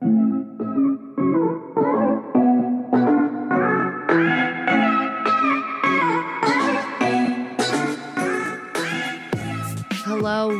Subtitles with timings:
[0.00, 0.18] Hello,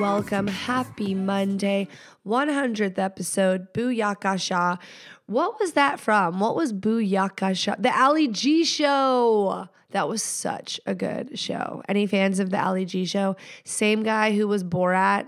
[0.00, 0.46] welcome.
[0.46, 1.88] Happy Monday,
[2.26, 4.78] 100th episode, Booyakasha.
[5.26, 6.40] What was that from?
[6.40, 7.82] What was Booyakasha?
[7.82, 9.68] The Ali G show.
[9.90, 11.82] That was such a good show.
[11.88, 13.36] Any fans of the Ali G show?
[13.64, 15.26] Same guy who was Borat.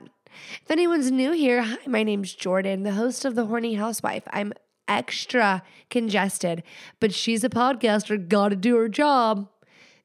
[0.63, 4.23] If anyone's new here, hi, my name's Jordan, the host of The Horny Housewife.
[4.31, 4.53] I'm
[4.87, 6.63] extra congested,
[7.01, 9.49] but she's a podcaster, gotta do her job.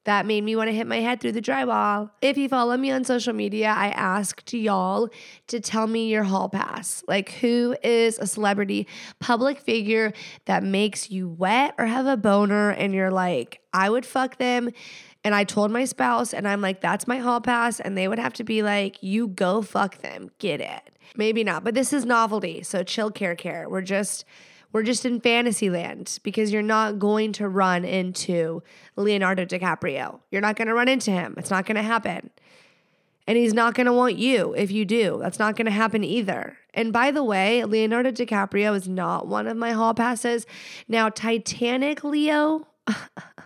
[0.05, 2.11] That made me want to hit my head through the drywall.
[2.21, 5.07] If you follow me on social media, I asked y'all
[5.47, 7.05] to tell me your hall pass.
[7.07, 8.85] Like, who is a celebrity
[9.21, 10.11] public figure
[10.43, 14.71] that makes you wet or have a boner, and you're like, I would fuck them.
[15.23, 17.79] And I told my spouse, and I'm like, that's my hall pass.
[17.79, 20.31] And they would have to be like, you go fuck them.
[20.37, 20.89] Get it.
[21.15, 22.63] Maybe not, but this is novelty.
[22.63, 23.69] So chill, care, care.
[23.69, 24.25] We're just
[24.71, 28.63] we're just in fantasy land because you're not going to run into
[28.95, 30.19] Leonardo DiCaprio.
[30.31, 31.35] You're not going to run into him.
[31.37, 32.31] It's not going to happen.
[33.27, 35.19] And he's not going to want you if you do.
[35.21, 36.57] That's not going to happen either.
[36.73, 40.47] And by the way, Leonardo DiCaprio is not one of my hall passes.
[40.87, 42.67] Now, Titanic Leo,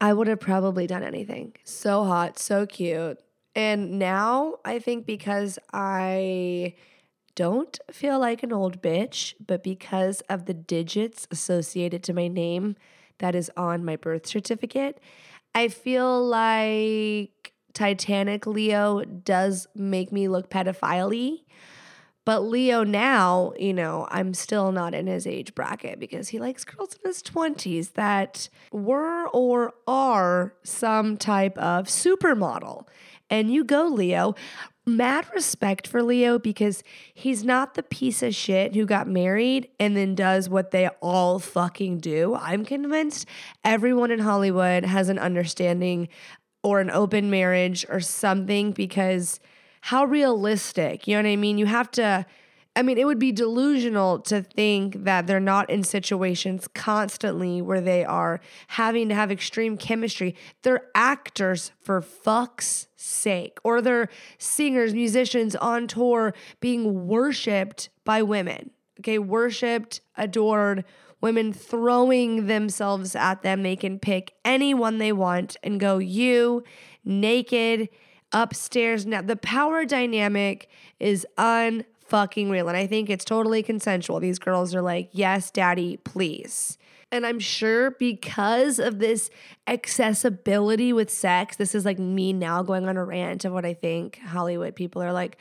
[0.00, 1.54] I would have probably done anything.
[1.64, 3.18] So hot, so cute.
[3.54, 6.74] And now I think because I
[7.34, 12.76] don't feel like an old bitch, but because of the digits associated to my name
[13.18, 15.00] that is on my birth certificate,
[15.54, 21.40] I feel like Titanic Leo does make me look pedophile
[22.26, 26.64] but Leo now, you know, I'm still not in his age bracket because he likes
[26.64, 32.88] girls in his 20s that were or are some type of supermodel.
[33.30, 34.34] And you go, Leo.
[34.88, 39.96] Mad respect for Leo because he's not the piece of shit who got married and
[39.96, 42.36] then does what they all fucking do.
[42.36, 43.26] I'm convinced
[43.64, 46.08] everyone in Hollywood has an understanding
[46.62, 49.40] or an open marriage or something because
[49.86, 51.58] how realistic, you know what I mean?
[51.58, 52.26] You have to,
[52.74, 57.80] I mean, it would be delusional to think that they're not in situations constantly where
[57.80, 60.34] they are having to have extreme chemistry.
[60.62, 64.08] They're actors for fuck's sake, or they're
[64.38, 68.72] singers, musicians on tour being worshiped by women.
[68.98, 70.84] Okay, worshiped, adored,
[71.20, 73.62] women throwing themselves at them.
[73.62, 76.64] They can pick anyone they want and go, you
[77.04, 77.88] naked
[78.36, 79.06] upstairs.
[79.06, 80.68] Now, the power dynamic
[81.00, 82.68] is unfucking real.
[82.68, 84.20] And I think it's totally consensual.
[84.20, 86.76] These girls are like, yes, daddy, please.
[87.10, 89.30] And I'm sure because of this
[89.66, 93.72] accessibility with sex, this is like me now going on a rant of what I
[93.72, 95.38] think Hollywood people are like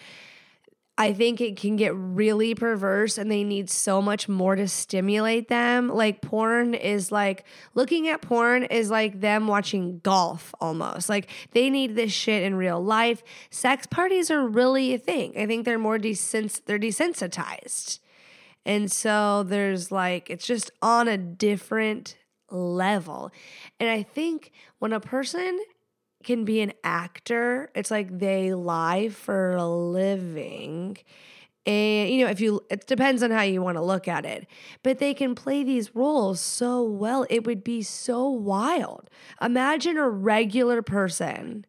[0.98, 5.50] I think it can get really perverse and they need so much more to stimulate
[5.50, 5.90] them.
[5.90, 11.10] Like porn is like looking at porn is like them watching golf almost.
[11.10, 13.24] Like they need this shit in real life.
[13.50, 15.38] Sex parties are really a thing.
[15.38, 18.00] I think they're more desens- they're desensitized.
[18.66, 22.16] And so there's like it's just on a different
[22.50, 23.32] level.
[23.82, 25.60] And I think when a person
[26.26, 27.70] can be an actor.
[27.76, 30.98] It's like they lie for a living.
[31.66, 34.46] And, you know, if you, it depends on how you want to look at it,
[34.84, 37.26] but they can play these roles so well.
[37.30, 39.10] It would be so wild.
[39.42, 41.66] Imagine a regular person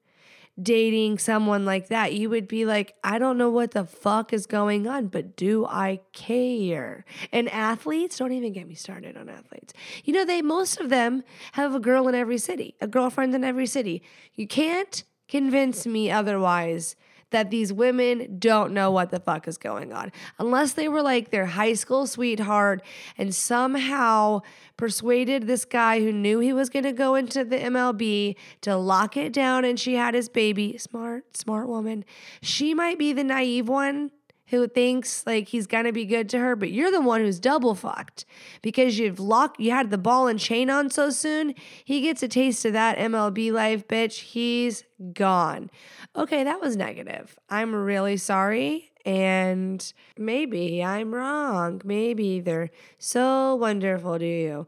[0.61, 4.47] dating someone like that, you would be like, I don't know what the fuck is
[4.47, 7.05] going on, but do I care?
[7.33, 9.75] And athletes, don't even get me started on athletes.
[10.05, 11.22] You know, they most of them
[11.53, 14.03] have a girl in every city, a girlfriend in every city.
[14.34, 16.97] You can't convince me otherwise
[17.36, 20.10] that these women don't know what the fuck is going on.
[20.38, 22.80] Unless they were like their high school sweetheart
[23.19, 24.41] and somehow
[24.78, 29.19] persuaded this guy who knew he was going to go into the MLB to lock
[29.19, 30.78] it down and she had his baby.
[30.78, 32.06] Smart, smart woman.
[32.41, 34.12] She might be the naive one
[34.49, 37.75] who thinks like he's gonna be good to her, but you're the one who's double
[37.75, 38.25] fucked
[38.63, 41.54] because you've locked you had the ball and chain on so soon.
[41.84, 44.21] He gets a taste of that MLB life, bitch.
[44.21, 45.71] He's gone.
[46.15, 47.39] Okay, that was negative.
[47.48, 48.91] I'm really sorry.
[49.04, 51.81] And maybe I'm wrong.
[51.84, 54.66] Maybe they're so wonderful to you.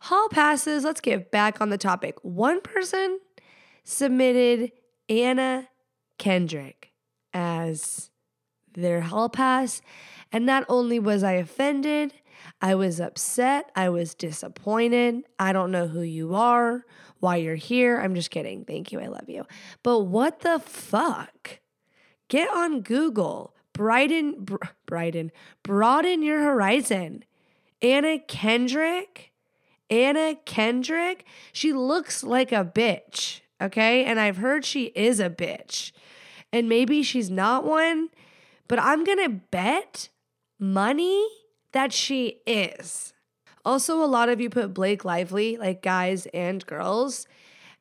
[0.00, 2.16] Hall passes, let's get back on the topic.
[2.22, 3.18] One person
[3.84, 4.72] submitted
[5.08, 5.68] Anna
[6.18, 6.92] Kendrick
[7.32, 8.10] as
[8.80, 9.82] their hall pass.
[10.32, 12.14] And not only was I offended,
[12.60, 13.70] I was upset.
[13.74, 15.24] I was disappointed.
[15.38, 16.84] I don't know who you are,
[17.20, 18.00] why you're here.
[18.00, 18.64] I'm just kidding.
[18.64, 19.00] Thank you.
[19.00, 19.46] I love you.
[19.82, 21.60] But what the fuck?
[22.28, 25.30] Get on Google brighten, br- brighten,
[25.62, 27.24] broaden your horizon.
[27.80, 29.32] Anna Kendrick,
[29.88, 34.04] Anna Kendrick, she looks like a bitch, okay?
[34.04, 35.92] And I've heard she is a bitch.
[36.52, 38.08] And maybe she's not one,
[38.68, 40.08] but I'm gonna bet
[40.58, 41.26] money
[41.72, 43.12] that she is.
[43.64, 47.26] Also, a lot of you put Blake Lively, like guys and girls,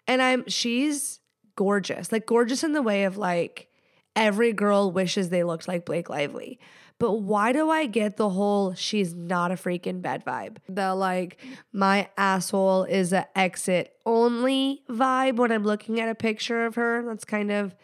[0.07, 1.19] and I'm she's
[1.56, 3.69] gorgeous, like gorgeous in the way of like
[4.16, 6.60] every girl wishes they looked like Blake Lively.
[7.00, 10.57] But why do I get the whole she's not a freaking bed vibe?
[10.68, 11.38] The like,
[11.72, 17.04] my asshole is a exit only vibe when I'm looking at a picture of her.
[17.06, 17.75] That's kind of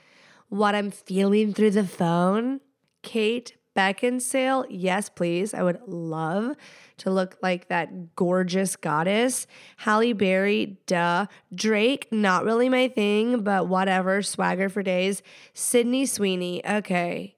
[0.49, 2.59] what I'm feeling through the phone.
[3.03, 5.53] Kate Beckinsale, yes, please.
[5.53, 6.55] I would love
[6.97, 9.47] to look like that gorgeous goddess.
[9.77, 11.25] Halle Berry, duh.
[11.53, 14.21] Drake, not really my thing, but whatever.
[14.21, 15.23] Swagger for days.
[15.53, 17.35] Sydney Sweeney, okay.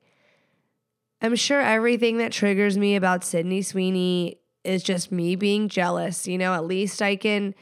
[1.21, 6.27] I'm sure everything that triggers me about Sydney Sweeney is just me being jealous.
[6.27, 7.56] You know, at least I can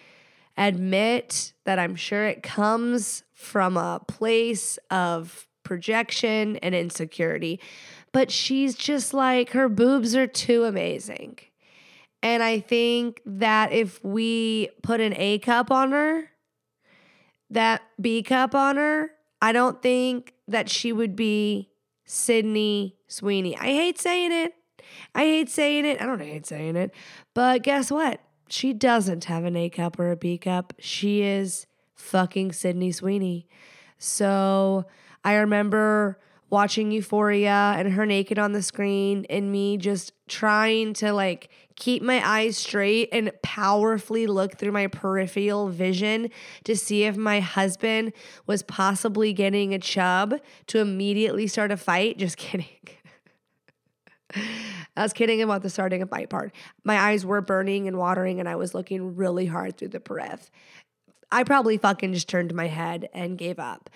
[0.58, 7.60] admit that I'm sure it comes from a place of projection and insecurity.
[8.12, 11.40] But she's just like, her boobs are too amazing.
[12.22, 16.30] And I think that if we put an A cup on her,
[17.50, 19.12] that B cup on her,
[19.42, 21.70] I don't think that she would be
[22.06, 23.58] Sydney Sweeney.
[23.58, 24.54] I hate saying it.
[25.14, 26.02] I hate saying it.
[26.02, 26.94] I don't hate saying it.
[27.34, 28.22] But guess what?
[28.48, 30.74] She doesn't have an A cup or a B cup.
[30.80, 33.48] She is fucking Sydney Sweeney.
[33.98, 34.86] So
[35.24, 41.12] I remember watching Euphoria and her naked on the screen and me just trying to
[41.12, 46.30] like keep my eyes straight and powerfully look through my peripheral vision
[46.64, 48.14] to see if my husband
[48.46, 50.36] was possibly getting a chub
[50.68, 52.18] to immediately start a fight.
[52.24, 52.68] Just kidding.
[54.96, 56.54] I was kidding about the starting a fight part.
[56.84, 60.50] My eyes were burning and watering, and I was looking really hard through the periph.
[61.32, 63.90] I probably fucking just turned my head and gave up.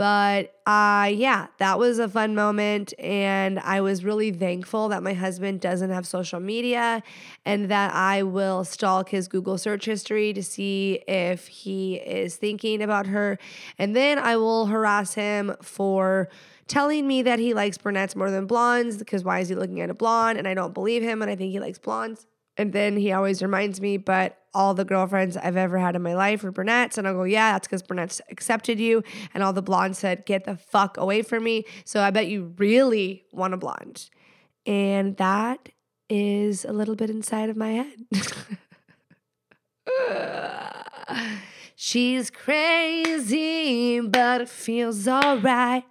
[0.00, 2.94] But uh, yeah, that was a fun moment.
[2.98, 7.02] And I was really thankful that my husband doesn't have social media
[7.44, 12.80] and that I will stalk his Google search history to see if he is thinking
[12.80, 13.38] about her.
[13.76, 16.30] And then I will harass him for
[16.66, 19.90] telling me that he likes brunettes more than blondes because why is he looking at
[19.90, 20.38] a blonde?
[20.38, 22.26] And I don't believe him and I think he likes blondes.
[22.60, 26.14] And then he always reminds me, but all the girlfriends I've ever had in my
[26.14, 26.98] life were brunettes.
[26.98, 29.02] And I'll go, yeah, that's because brunettes accepted you.
[29.32, 31.64] And all the blondes said, get the fuck away from me.
[31.86, 34.10] So I bet you really want a blonde.
[34.66, 35.70] And that
[36.10, 38.04] is a little bit inside of my head.
[41.74, 45.84] She's crazy, but it feels all right.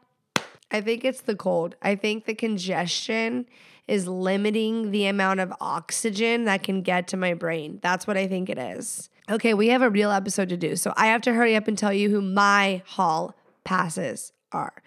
[0.70, 1.74] I think it's the cold.
[1.82, 3.48] I think the congestion
[3.90, 7.80] is limiting the amount of oxygen that can get to my brain.
[7.82, 9.10] That's what I think it is.
[9.30, 10.76] Okay, we have a real episode to do.
[10.76, 14.82] So I have to hurry up and tell you who my hall passes are.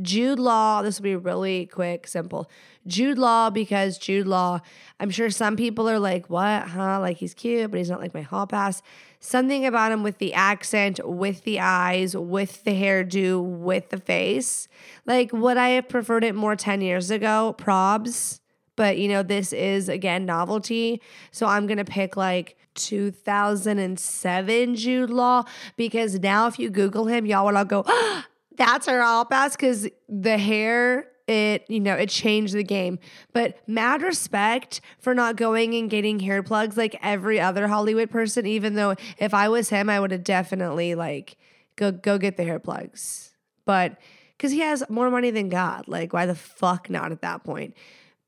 [0.00, 2.48] Jude Law, this will be really quick, simple.
[2.86, 4.60] Jude Law, because Jude Law,
[5.00, 7.00] I'm sure some people are like, what, huh?
[7.00, 8.80] Like he's cute, but he's not like my hall pass.
[9.20, 14.68] Something about him with the accent, with the eyes, with the hairdo, with the face.
[15.04, 17.56] Like, would I have preferred it more 10 years ago?
[17.58, 18.38] Probs
[18.78, 21.02] but you know, this is again novelty.
[21.32, 25.42] So I'm going to pick like 2007 Jude Law
[25.76, 28.24] because now if you Google him, y'all will all go, oh,
[28.56, 33.00] that's her all pass because the hair it you know it changed the game.
[33.32, 38.46] But mad respect for not going and getting hair plugs like every other hollywood person
[38.46, 41.36] even though if i was him i would have definitely like
[41.76, 43.34] go go get the hair plugs.
[43.66, 43.98] But
[44.36, 47.74] because he has more money than god like why the fuck not at that point?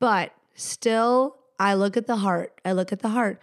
[0.00, 2.60] But Still, I look at the heart.
[2.66, 3.40] I look at the heart.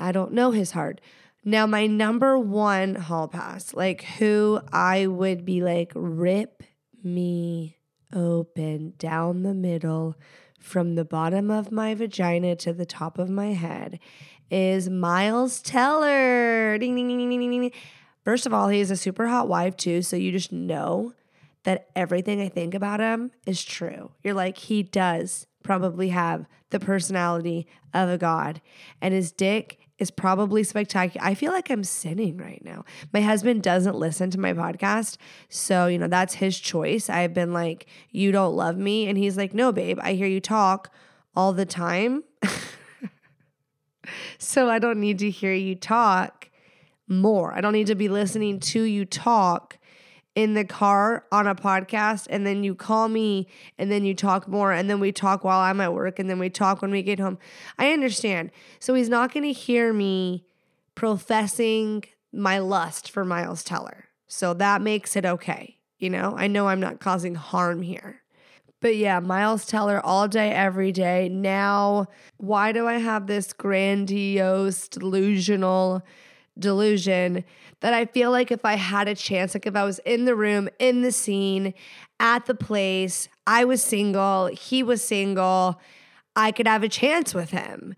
[0.00, 1.00] I don't know his heart.
[1.44, 6.64] Now, my number one hall pass, like who I would be like, rip
[7.04, 7.78] me
[8.12, 10.16] open down the middle
[10.58, 14.00] from the bottom of my vagina to the top of my head,
[14.50, 16.78] is Miles Teller.
[16.78, 17.72] Ding, ding, ding, ding, ding, ding.
[18.24, 20.02] First of all, he is a super hot wife, too.
[20.02, 21.14] So you just know
[21.62, 24.10] that everything I think about him is true.
[24.24, 28.60] You're like, he does probably have the personality of a god,
[29.00, 31.26] and his dick is probably spectacular.
[31.26, 32.84] I feel like I'm sinning right now.
[33.12, 35.16] My husband doesn't listen to my podcast.
[35.48, 37.08] So, you know, that's his choice.
[37.08, 39.08] I've been like, you don't love me.
[39.08, 40.92] And he's like, no, babe, I hear you talk
[41.34, 42.24] all the time.
[44.38, 46.50] so I don't need to hear you talk
[47.08, 47.54] more.
[47.54, 49.78] I don't need to be listening to you talk
[50.36, 54.46] in the car on a podcast and then you call me and then you talk
[54.46, 57.02] more and then we talk while I'm at work and then we talk when we
[57.02, 57.38] get home.
[57.78, 58.50] I understand.
[58.78, 60.44] So he's not going to hear me
[60.94, 64.04] professing my lust for Miles Teller.
[64.26, 65.78] So that makes it okay.
[65.98, 68.20] You know, I know I'm not causing harm here.
[68.82, 71.30] But yeah, Miles Teller all day, every day.
[71.30, 76.02] Now, why do I have this grandiose, delusional
[76.58, 77.44] delusion
[77.80, 80.34] that I feel like if I had a chance, like if I was in the
[80.34, 81.74] room, in the scene,
[82.18, 85.80] at the place, I was single, he was single,
[86.34, 87.94] I could have a chance with him.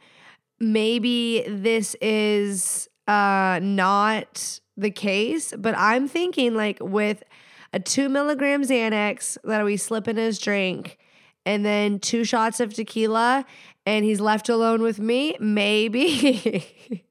[0.60, 7.22] Maybe this is uh, not the case, but I'm thinking like with
[7.72, 10.98] a two milligram Xanax that we slip in his drink
[11.44, 13.44] and then two shots of tequila
[13.86, 17.04] and he's left alone with me, maybe.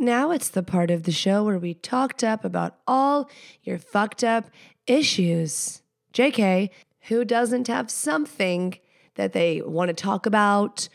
[0.00, 3.28] now it's the part of the show where we talked up about all
[3.62, 4.50] your fucked up
[4.86, 5.82] issues.
[6.12, 6.70] JK,
[7.08, 8.78] who doesn't have something
[9.14, 10.88] that they want to talk about,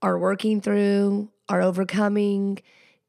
[0.00, 2.58] are working through, are overcoming,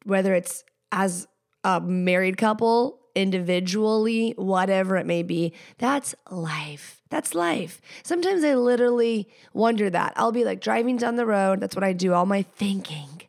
[0.03, 1.27] whether it's as
[1.63, 5.53] a married couple, individually, whatever it may be.
[5.77, 7.01] That's life.
[7.09, 7.81] That's life.
[8.03, 10.13] Sometimes I literally wonder that.
[10.15, 11.59] I'll be like driving down the road.
[11.59, 13.21] That's what I do, all my thinking.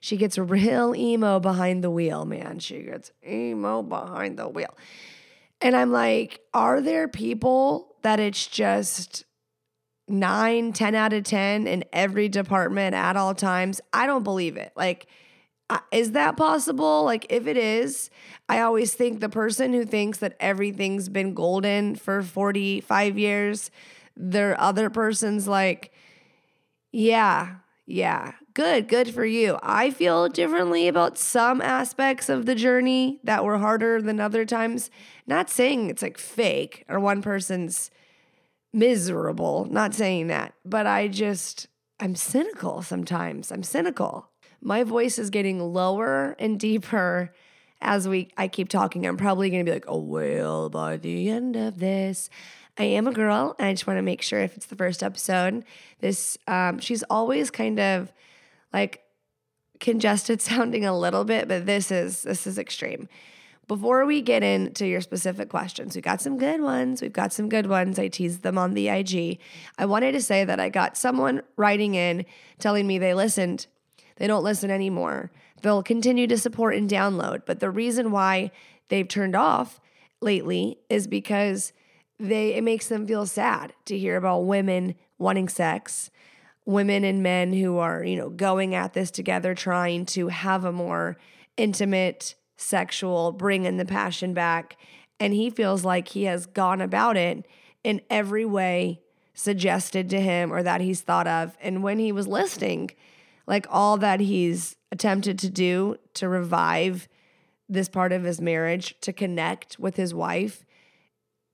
[0.00, 2.58] She gets real emo behind the wheel, man.
[2.58, 4.76] She gets emo behind the wheel.
[5.60, 9.24] And I'm like, are there people that it's just
[10.08, 13.80] nine, 10 out of 10 in every department at all times?
[13.92, 14.72] I don't believe it.
[14.74, 15.06] Like,
[15.90, 17.04] is that possible?
[17.04, 18.10] Like, if it is,
[18.48, 23.70] I always think the person who thinks that everything's been golden for 45 years,
[24.16, 25.92] their other person's like,
[26.90, 29.58] yeah, yeah, good, good for you.
[29.62, 34.90] I feel differently about some aspects of the journey that were harder than other times.
[35.26, 37.90] Not saying it's like fake or one person's
[38.72, 41.68] miserable, not saying that, but I just,
[42.00, 43.52] I'm cynical sometimes.
[43.52, 44.31] I'm cynical.
[44.62, 47.32] My voice is getting lower and deeper
[47.80, 49.06] as we I keep talking.
[49.06, 52.30] I'm probably to be like, "Oh, well, by the end of this,
[52.78, 55.02] I am a girl, and I just want to make sure if it's the first
[55.02, 55.64] episode,
[56.00, 58.12] this um, she's always kind of
[58.72, 59.02] like
[59.80, 63.08] congested sounding a little bit, but this is this is extreme.
[63.68, 67.00] Before we get into your specific questions, we got some good ones.
[67.00, 67.98] We've got some good ones.
[67.98, 69.38] I teased them on the IG.
[69.78, 72.26] I wanted to say that I got someone writing in
[72.58, 73.66] telling me they listened.
[74.22, 75.32] They don't listen anymore.
[75.62, 78.52] They'll continue to support and download, but the reason why
[78.86, 79.80] they've turned off
[80.20, 81.72] lately is because
[82.20, 86.12] they it makes them feel sad to hear about women wanting sex
[86.64, 90.70] women and men who are, you know, going at this together, trying to have a
[90.70, 91.16] more
[91.56, 94.76] intimate, sexual, bring in the passion back.
[95.18, 97.44] And he feels like he has gone about it
[97.82, 99.00] in every way
[99.34, 101.58] suggested to him or that he's thought of.
[101.60, 102.92] And when he was listening,
[103.46, 107.08] like all that he's attempted to do to revive
[107.68, 110.64] this part of his marriage, to connect with his wife,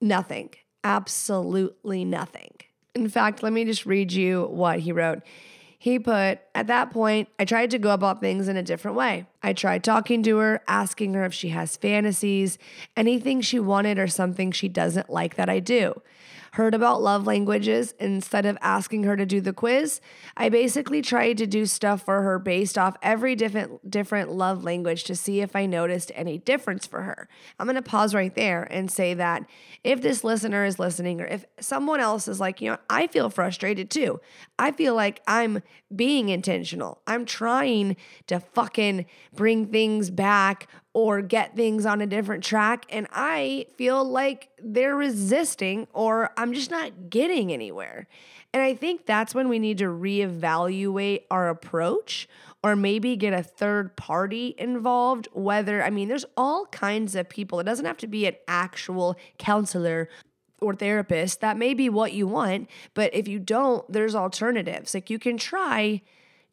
[0.00, 0.50] nothing,
[0.82, 2.52] absolutely nothing.
[2.94, 5.22] In fact, let me just read you what he wrote.
[5.80, 9.26] He put, At that point, I tried to go about things in a different way.
[9.44, 12.58] I tried talking to her, asking her if she has fantasies,
[12.96, 16.02] anything she wanted, or something she doesn't like that I do
[16.52, 20.00] heard about love languages, instead of asking her to do the quiz,
[20.36, 25.04] I basically tried to do stuff for her based off every different different love language
[25.04, 27.28] to see if I noticed any difference for her.
[27.58, 29.44] I'm going to pause right there and say that
[29.84, 33.30] if this listener is listening or if someone else is like, you know, I feel
[33.30, 34.20] frustrated too.
[34.58, 35.62] I feel like I'm
[35.94, 37.00] being intentional.
[37.06, 42.84] I'm trying to fucking bring things back or get things on a different track.
[42.90, 48.08] And I feel like they're resisting or I'm just not getting anywhere.
[48.52, 52.28] And I think that's when we need to reevaluate our approach
[52.64, 55.28] or maybe get a third party involved.
[55.32, 57.60] Whether, I mean, there's all kinds of people.
[57.60, 60.08] It doesn't have to be an actual counselor
[60.60, 61.40] or therapist.
[61.40, 62.68] That may be what you want.
[62.94, 64.94] But if you don't, there's alternatives.
[64.94, 66.02] Like you can try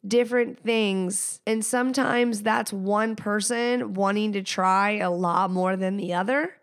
[0.06, 1.40] different things.
[1.46, 6.54] And sometimes that's one person wanting to try a lot more than the other.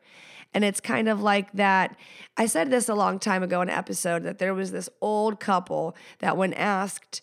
[0.53, 1.97] And it's kind of like that.
[2.37, 5.39] I said this a long time ago in an episode that there was this old
[5.39, 7.21] couple that, when asked,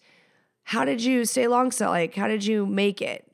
[0.64, 1.88] How did you stay long so?
[1.88, 3.26] Like, how did you make it?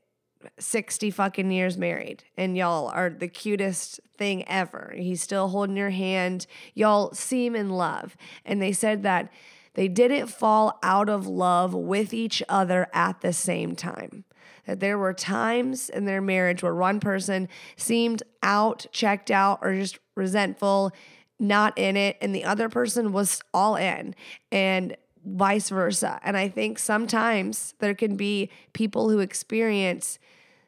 [0.59, 4.93] 60 fucking years married and y'all are the cutest thing ever.
[4.95, 6.47] He's still holding your hand.
[6.73, 8.15] Y'all seem in love.
[8.45, 9.29] And they said that
[9.77, 14.25] they didn't fall out of love with each other at the same time.
[14.67, 19.73] that there were times in their marriage where one person seemed out, checked out, or
[19.73, 20.91] just resentful,
[21.39, 24.13] not in it, and the other person was all in,
[24.51, 26.19] and vice versa.
[26.23, 30.19] And I think sometimes there can be people who experience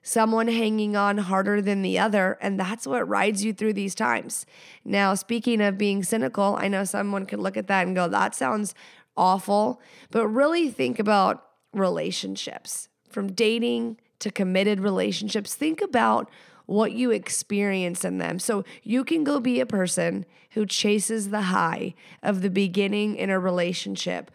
[0.01, 4.45] someone hanging on harder than the other, and that's what rides you through these times.
[4.85, 8.33] Now, speaking of being cynical, I know someone could look at that and go, that
[8.33, 8.73] sounds
[9.19, 15.53] awful, but really think about relationships from dating to committed relationships.
[15.55, 16.29] Think about
[16.65, 18.39] what you experience in them.
[18.39, 23.29] So you can go be a person who chases the high of the beginning in
[23.29, 24.31] a relationship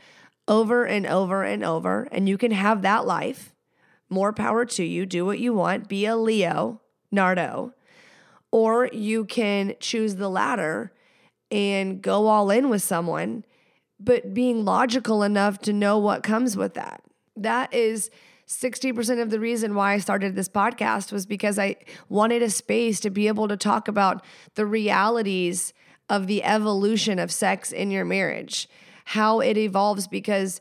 [0.47, 3.55] over and over and over, and you can have that life
[4.11, 5.07] more power to you.
[5.07, 5.89] Do what you want.
[5.89, 7.73] Be a Leo, Nardo.
[8.51, 10.93] Or you can choose the latter
[11.51, 13.45] and go all in with someone,
[14.01, 17.03] but being logical enough to know what comes with that.
[17.37, 18.11] That is
[18.47, 21.77] 60% of the reason why I started this podcast was because I
[22.09, 24.25] wanted a space to be able to talk about
[24.55, 25.73] the realities
[26.09, 28.69] of the evolution of sex in your marriage,
[29.07, 30.61] how it evolves because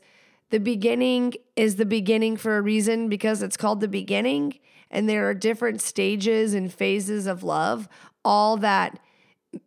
[0.50, 4.58] the beginning is the beginning for a reason because it's called the beginning.
[4.90, 7.88] And there are different stages and phases of love,
[8.24, 8.98] all that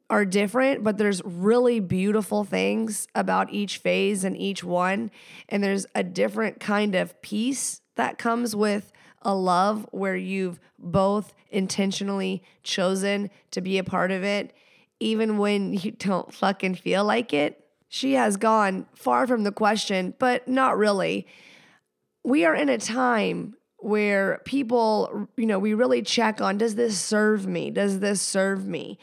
[0.09, 5.11] are different, but there's really beautiful things about each phase and each one.
[5.49, 8.91] And there's a different kind of peace that comes with
[9.21, 14.53] a love where you've both intentionally chosen to be a part of it,
[14.99, 17.63] even when you don't fucking feel like it.
[17.89, 21.25] She has gone far from the question, but not really.
[22.23, 26.99] We are in a time where people, you know, we really check on does this
[26.99, 27.69] serve me?
[27.69, 28.97] Does this serve me?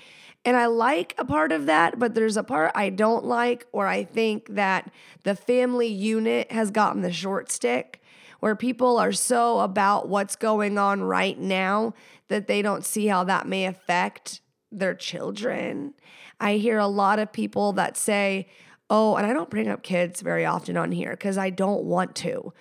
[0.45, 3.87] And I like a part of that, but there's a part I don't like, or
[3.87, 4.91] I think that
[5.23, 8.03] the family unit has gotten the short stick,
[8.41, 11.95] where people are so about what's going on right now
[12.29, 15.95] that they don't see how that may affect their children.
[16.41, 18.49] I hear a lot of people that say,
[18.91, 22.15] Oh, and I don't bring up kids very often on here because I don't want
[22.17, 22.53] to.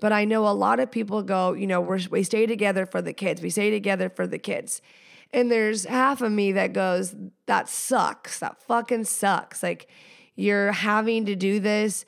[0.00, 3.02] But I know a lot of people go, you know, we we stay together for
[3.02, 3.42] the kids.
[3.42, 4.80] We stay together for the kids.
[5.32, 7.14] And there's half of me that goes,
[7.46, 8.38] that sucks.
[8.40, 9.62] That fucking sucks.
[9.62, 9.88] Like
[10.34, 12.04] you're having to do this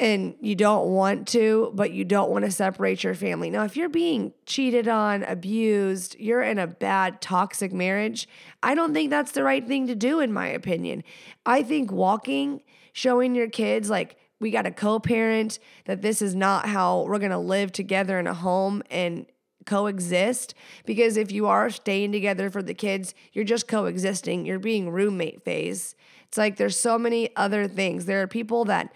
[0.00, 3.48] and you don't want to, but you don't want to separate your family.
[3.48, 8.28] Now, if you're being cheated on, abused, you're in a bad, toxic marriage,
[8.62, 11.04] I don't think that's the right thing to do, in my opinion.
[11.46, 16.34] I think walking, showing your kids, like, we got a co parent, that this is
[16.34, 19.26] not how we're going to live together in a home and
[19.64, 20.54] coexist.
[20.84, 25.44] Because if you are staying together for the kids, you're just coexisting, you're being roommate
[25.44, 25.94] phase.
[26.28, 28.06] It's like there's so many other things.
[28.06, 28.92] There are people that,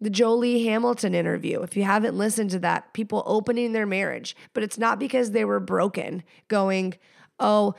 [0.00, 1.62] the Jolie Hamilton interview.
[1.62, 5.44] If you haven't listened to that, people opening their marriage, but it's not because they
[5.44, 6.94] were broken, going,
[7.40, 7.74] oh,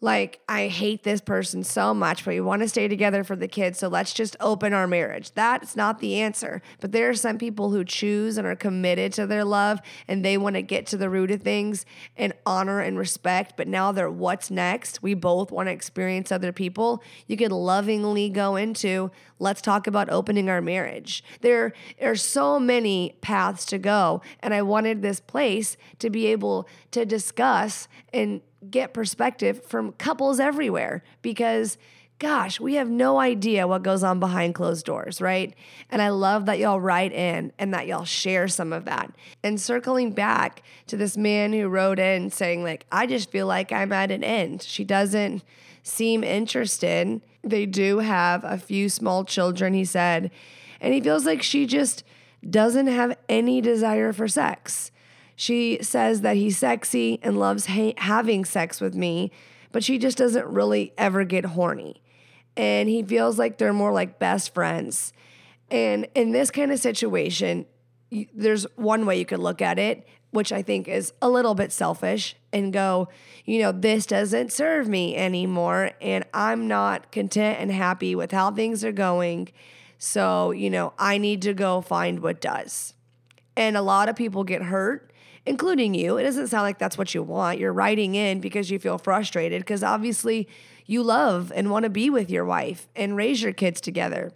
[0.00, 3.48] like I hate this person so much, but we want to stay together for the
[3.48, 3.78] kids.
[3.78, 5.32] So let's just open our marriage.
[5.32, 6.62] That's not the answer.
[6.80, 10.38] But there are some people who choose and are committed to their love and they
[10.38, 11.84] want to get to the root of things
[12.16, 13.54] and honor and respect.
[13.56, 15.02] But now they're what's next?
[15.02, 17.02] We both want to experience other people.
[17.26, 21.24] You could lovingly go into let's talk about opening our marriage.
[21.40, 24.22] There are so many paths to go.
[24.40, 30.38] And I wanted this place to be able to discuss and get perspective from couples
[30.38, 31.78] everywhere because
[32.20, 35.54] gosh, we have no idea what goes on behind closed doors, right?
[35.88, 39.10] And I love that y'all write in and that y'all share some of that.
[39.42, 43.72] And circling back to this man who wrote in saying, like, I just feel like
[43.72, 44.62] I'm at an end.
[44.62, 45.42] She doesn't
[45.82, 47.20] seem interested.
[47.42, 50.30] They do have a few small children, he said.
[50.80, 52.04] And he feels like she just
[52.48, 54.90] doesn't have any desire for sex.
[55.36, 59.30] She says that he's sexy and loves ha- having sex with me,
[59.72, 62.02] but she just doesn't really ever get horny.
[62.56, 65.12] And he feels like they're more like best friends.
[65.70, 67.66] And in this kind of situation,
[68.34, 71.72] there's one way you could look at it, which I think is a little bit
[71.72, 73.08] selfish, and go,
[73.44, 75.92] you know, this doesn't serve me anymore.
[76.00, 79.48] And I'm not content and happy with how things are going.
[79.98, 82.94] So, you know, I need to go find what does.
[83.56, 85.10] And a lot of people get hurt
[85.46, 86.16] including you.
[86.16, 87.58] It doesn't sound like that's what you want.
[87.58, 90.48] You're writing in because you feel frustrated because obviously
[90.86, 94.32] you love and want to be with your wife and raise your kids together.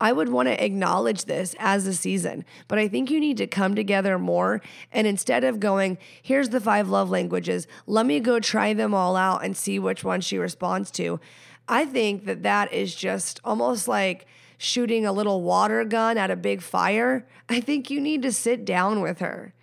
[0.00, 3.46] I would want to acknowledge this as a season, but I think you need to
[3.46, 4.60] come together more.
[4.92, 9.16] And instead of going, here's the five love languages, let me go try them all
[9.16, 11.20] out and see which one she responds to.
[11.68, 14.26] I think that that is just almost like
[14.58, 17.26] shooting a little water gun at a big fire.
[17.48, 19.54] I think you need to sit down with her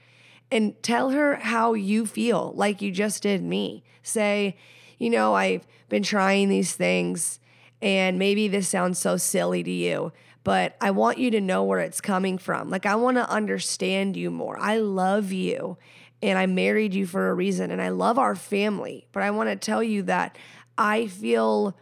[0.52, 3.84] and tell her how you feel, like you just did me.
[4.04, 4.58] Say,
[4.98, 7.40] you know, I've been trying these things,
[7.82, 10.14] and maybe this sounds so silly to you,
[10.44, 12.70] but I want you to know where it's coming from.
[12.70, 14.58] Like, I want to understand you more.
[14.60, 15.78] I love you,
[16.22, 19.50] and I married you for a reason, and I love our family, but I want
[19.50, 20.38] to tell you that
[20.78, 21.76] I feel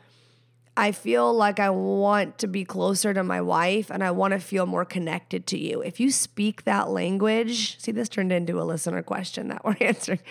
[0.79, 4.39] I feel like I want to be closer to my wife and I want to
[4.39, 5.81] feel more connected to you.
[5.81, 10.21] If you speak that language, see, this turned into a listener question that we're answering.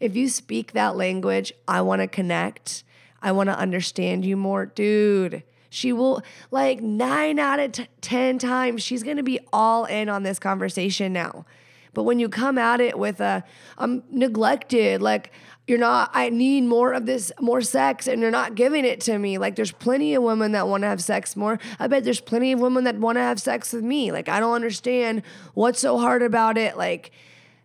[0.00, 2.82] If you speak that language, I want to connect,
[3.22, 5.42] I want to understand you more, dude.
[5.70, 10.08] She will, like nine out of t- 10 times, she's going to be all in
[10.08, 11.46] on this conversation now.
[11.94, 13.44] But when you come at it with a,
[13.78, 15.32] I'm neglected, like,
[15.66, 19.16] you're not i need more of this more sex and you're not giving it to
[19.16, 22.20] me like there's plenty of women that want to have sex more i bet there's
[22.20, 25.22] plenty of women that want to have sex with me like i don't understand
[25.54, 27.12] what's so hard about it like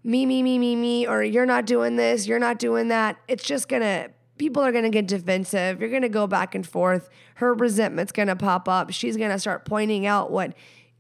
[0.04, 3.44] me me me me me or you're not doing this you're not doing that it's
[3.44, 8.12] just gonna people are gonna get defensive you're gonna go back and forth her resentment's
[8.12, 10.54] gonna pop up she's gonna start pointing out what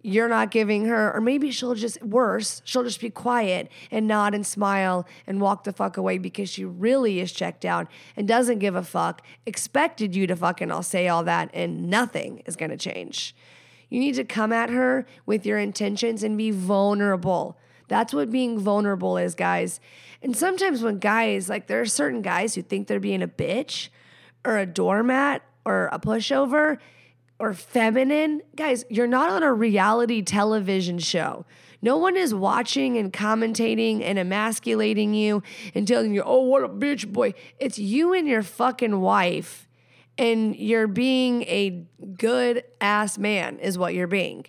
[0.07, 4.33] you're not giving her, or maybe she'll just, worse, she'll just be quiet and nod
[4.33, 8.59] and smile and walk the fuck away because she really is checked out and doesn't
[8.59, 12.77] give a fuck, expected you to fucking all say all that, and nothing is gonna
[12.77, 13.35] change.
[13.89, 17.57] You need to come at her with your intentions and be vulnerable.
[17.87, 19.79] That's what being vulnerable is, guys.
[20.21, 23.89] And sometimes when guys, like there are certain guys who think they're being a bitch
[24.43, 26.77] or a doormat or a pushover,
[27.39, 31.45] or feminine, guys, you're not on a reality television show.
[31.81, 35.43] No one is watching and commentating and emasculating you
[35.75, 37.35] and telling you, oh, what a bitch boy.
[37.59, 39.67] It's you and your fucking wife,
[40.17, 41.85] and you're being a
[42.17, 44.45] good ass man, is what you're being.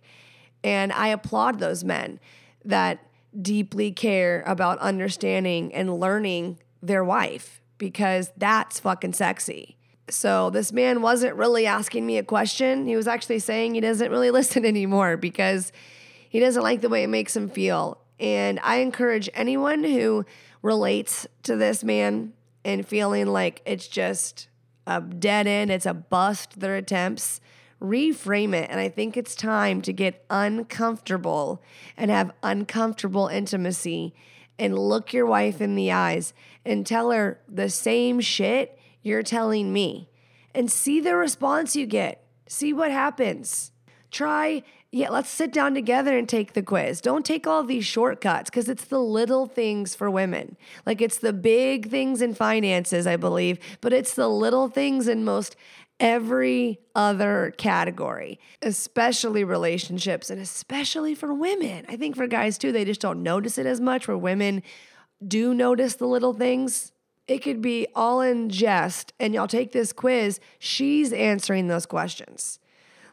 [0.65, 2.21] And I applaud those men
[2.65, 3.01] that
[3.41, 9.77] deeply care about understanding and learning their wife because that's fucking sexy.
[10.11, 12.87] So this man wasn't really asking me a question.
[12.87, 15.73] He was actually saying he doesn't really listen anymore because
[16.29, 17.99] he doesn't like the way it makes him feel.
[18.21, 20.25] And I encourage anyone who
[20.63, 22.33] relates to this man
[22.65, 24.49] and feeling like it's just
[24.87, 27.41] a dead end, it's a bust, their attempts,
[27.81, 28.71] reframe it.
[28.71, 31.63] And I think it's time to get uncomfortable
[31.97, 34.15] and have uncomfortable intimacy
[34.59, 39.73] and look your wife in the eyes and tell her the same shit you're telling
[39.73, 40.09] me
[40.55, 42.25] and see the response you get.
[42.49, 43.73] See what happens.
[44.11, 47.01] Try, yeah, let's sit down together and take the quiz.
[47.01, 50.57] Don't take all these shortcuts because it's the little things for women.
[50.85, 55.25] Like it's the big things in finances, I believe, but it's the little things in
[55.25, 55.57] most
[56.01, 61.85] every other category, especially relationships and especially for women.
[61.89, 64.63] I think for guys too, they just don't notice it as much, where women
[65.27, 66.93] do notice the little things
[67.27, 72.59] it could be all in jest and y'all take this quiz, she's answering those questions.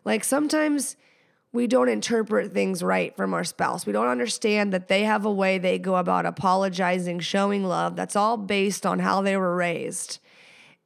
[0.06, 0.96] Like sometimes
[1.52, 3.86] we don't interpret things right from our spouse.
[3.86, 7.96] We don't understand that they have a way they go about apologizing, showing love.
[7.96, 10.20] That's all based on how they were raised.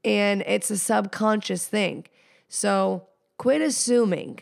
[0.04, 2.06] And it's a subconscious thing.
[2.48, 3.08] So
[3.38, 4.40] quit assuming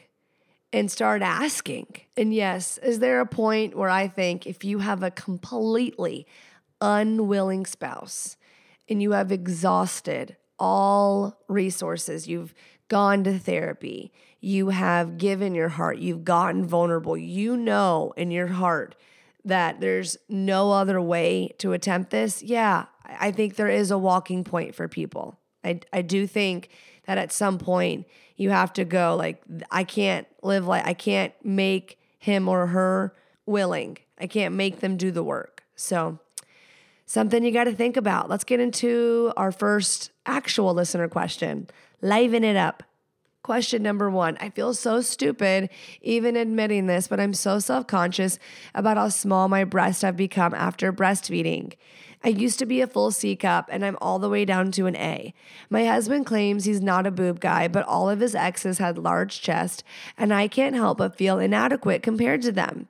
[0.72, 1.88] and start asking.
[2.16, 6.28] And yes, is there a point where I think if you have a completely
[6.80, 8.38] unwilling spouse,
[8.90, 12.54] and you have exhausted all resources, you've
[12.88, 18.48] gone to therapy, you have given your heart, you've gotten vulnerable, you know in your
[18.48, 18.96] heart
[19.44, 24.44] that there's no other way to attempt this, yeah, I think there is a walking
[24.44, 25.40] point for people.
[25.68, 26.70] I, I do think
[27.06, 31.34] that at some point you have to go, like, I can't live like, I can't
[31.44, 33.14] make him or her
[33.46, 33.98] willing.
[34.20, 35.64] I can't make them do the work.
[35.76, 36.20] So
[37.06, 38.30] something you got to think about.
[38.30, 41.68] Let's get into our first actual listener question.
[42.02, 42.84] Liven it up.
[43.44, 45.70] Question number one I feel so stupid
[46.02, 48.40] even admitting this, but I'm so self conscious
[48.76, 51.74] about how small my breasts have become after breastfeeding.
[52.24, 54.86] I used to be a full C cup and I'm all the way down to
[54.86, 55.34] an A.
[55.70, 59.42] My husband claims he's not a boob guy, but all of his exes had large
[59.42, 59.84] chests,
[60.18, 62.88] and I can't help but feel inadequate compared to them.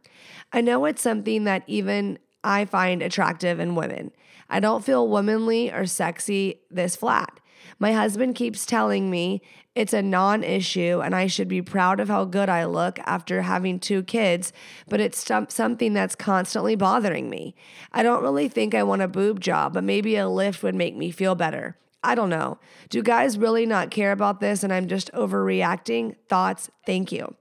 [0.54, 4.12] I know it's something that even I find attractive in women.
[4.50, 7.40] I don't feel womanly or sexy this flat.
[7.80, 9.41] My husband keeps telling me
[9.76, 13.43] it's a non issue and I should be proud of how good I look after
[13.43, 14.52] having two kids,
[14.88, 17.56] but it's something that's constantly bothering me.
[17.91, 20.96] I don't really think I want a boob job, but maybe a lift would make
[20.96, 21.78] me feel better.
[22.04, 22.58] I don't know.
[22.89, 26.15] Do guys really not care about this and I'm just overreacting?
[26.28, 26.70] Thoughts?
[26.86, 27.36] Thank you.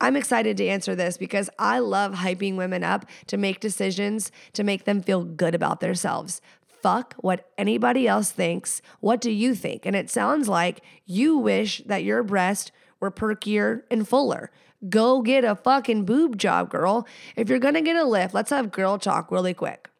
[0.00, 4.64] I'm excited to answer this because I love hyping women up to make decisions to
[4.64, 6.40] make them feel good about themselves.
[6.82, 8.80] Fuck what anybody else thinks.
[9.00, 9.86] What do you think?
[9.86, 14.50] And it sounds like you wish that your breast were perkier and fuller.
[14.88, 17.06] Go get a fucking boob job, girl.
[17.36, 19.90] If you're gonna get a lift, let's have girl talk really quick.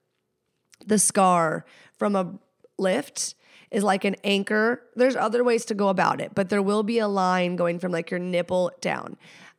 [0.87, 1.66] The scar
[1.99, 2.38] from a
[2.79, 3.35] lift
[3.71, 4.83] is like an anchor.
[4.97, 7.93] There's other ways to go about it, but there will be a line going from
[7.93, 9.16] like your nipple down.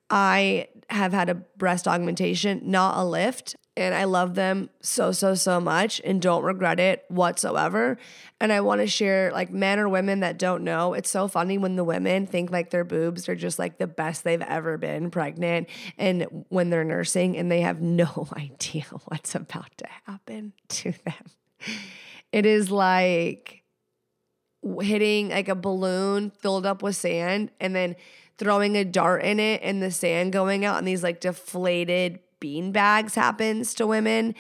[0.10, 5.34] I have had a breast augmentation, not a lift, and I love them so, so,
[5.34, 7.98] so much and don't regret it whatsoever.
[8.42, 11.58] And I want to share, like, men or women that don't know, it's so funny
[11.58, 15.10] when the women think like their boobs are just like the best they've ever been
[15.10, 20.92] pregnant and when they're nursing and they have no idea what's about to happen to
[21.06, 21.72] them.
[22.32, 23.64] It is like
[24.82, 27.96] hitting like a balloon filled up with sand and then
[28.38, 32.73] throwing a dart in it and the sand going out and these like deflated bean
[32.73, 34.36] bags happens to women.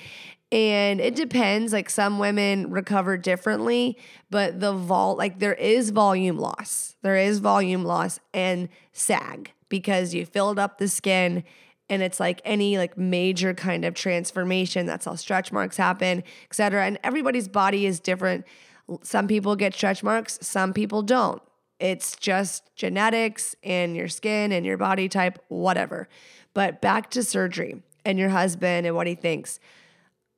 [0.51, 3.97] And it depends like some women recover differently
[4.29, 6.95] but the vault, like there is volume loss.
[7.01, 11.43] There is volume loss and sag because you filled up the skin
[11.89, 14.85] and it's like any like major kind of transformation.
[14.85, 16.85] That's how stretch marks happen et cetera.
[16.85, 18.45] And everybody's body is different.
[19.03, 21.41] Some people get stretch marks some people don't.
[21.79, 26.07] It's just genetics and your skin and your body type, whatever.
[26.53, 29.59] But back to surgery and your husband and what he thinks.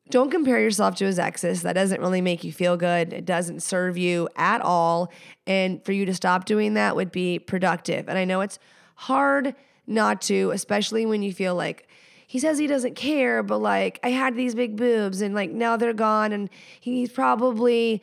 [0.09, 1.61] Don't compare yourself to his exes.
[1.61, 3.13] That doesn't really make you feel good.
[3.13, 5.11] It doesn't serve you at all.
[5.47, 8.09] And for you to stop doing that would be productive.
[8.09, 8.59] And I know it's
[8.95, 9.55] hard
[9.87, 11.87] not to, especially when you feel like,
[12.27, 15.77] he says he doesn't care, but like I had these big boobs and like now
[15.77, 16.49] they're gone and
[16.79, 18.01] he's probably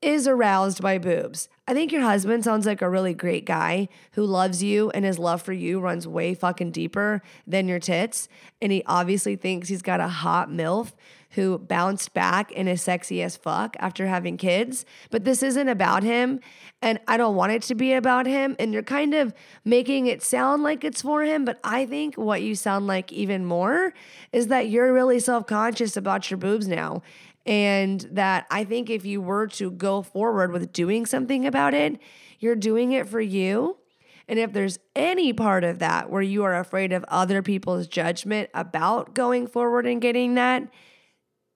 [0.00, 1.48] is aroused by boobs.
[1.68, 5.18] I think your husband sounds like a really great guy who loves you and his
[5.18, 8.26] love for you runs way fucking deeper than your tits.
[8.62, 10.94] And he obviously thinks he's got a hot MILF
[11.32, 14.86] who bounced back and is sexy as fuck after having kids.
[15.10, 16.40] But this isn't about him.
[16.80, 18.56] And I don't want it to be about him.
[18.58, 21.44] And you're kind of making it sound like it's for him.
[21.44, 23.92] But I think what you sound like even more
[24.32, 27.02] is that you're really self conscious about your boobs now.
[27.46, 31.98] And that I think if you were to go forward with doing something about it,
[32.38, 33.78] you're doing it for you.
[34.28, 38.50] And if there's any part of that where you are afraid of other people's judgment
[38.52, 40.68] about going forward and getting that,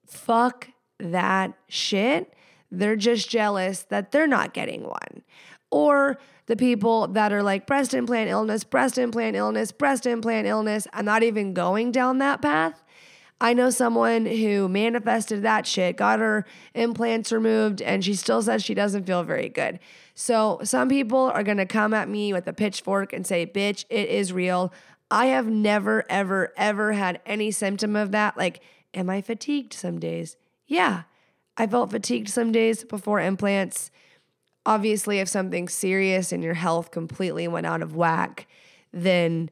[0.07, 0.69] fuck
[0.99, 2.33] that shit.
[2.71, 5.23] They're just jealous that they're not getting one.
[5.69, 6.17] Or
[6.47, 11.05] the people that are like breast implant illness, breast implant illness, breast implant illness, I'm
[11.05, 12.82] not even going down that path.
[13.43, 18.63] I know someone who manifested that shit, got her implants removed, and she still says
[18.63, 19.79] she doesn't feel very good.
[20.15, 24.07] So some people are gonna come at me with a pitchfork and say, bitch, it
[24.07, 24.71] is real.
[25.11, 28.37] I have never, ever, ever had any symptom of that.
[28.37, 28.61] Like,
[28.93, 30.37] am I fatigued some days?
[30.65, 31.03] Yeah,
[31.57, 33.91] I felt fatigued some days before implants.
[34.65, 38.47] Obviously, if something's serious and your health completely went out of whack,
[38.93, 39.49] then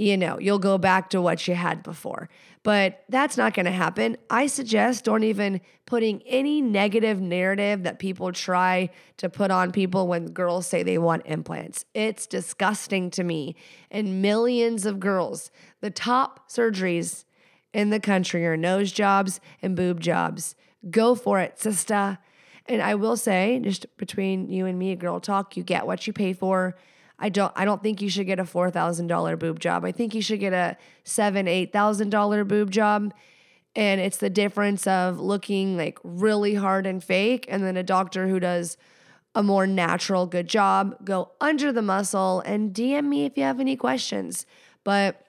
[0.00, 2.30] you know, you'll go back to what you had before.
[2.62, 4.16] But that's not going to happen.
[4.30, 10.08] I suggest don't even putting any negative narrative that people try to put on people
[10.08, 11.84] when girls say they want implants.
[11.92, 13.56] It's disgusting to me.
[13.90, 15.50] And millions of girls,
[15.82, 17.24] the top surgeries
[17.74, 20.54] in the country are nose jobs and boob jobs.
[20.90, 22.18] Go for it, sister.
[22.64, 26.14] And I will say, just between you and me, girl talk, you get what you
[26.14, 26.74] pay for.
[27.20, 29.84] I don't I don't think you should get a four thousand dollar boob job.
[29.84, 33.12] I think you should get a seven, eight thousand dollar boob job.
[33.76, 38.26] And it's the difference of looking like really hard and fake, and then a doctor
[38.26, 38.76] who does
[39.34, 40.96] a more natural, good job.
[41.04, 44.44] Go under the muscle and DM me if you have any questions.
[44.82, 45.24] But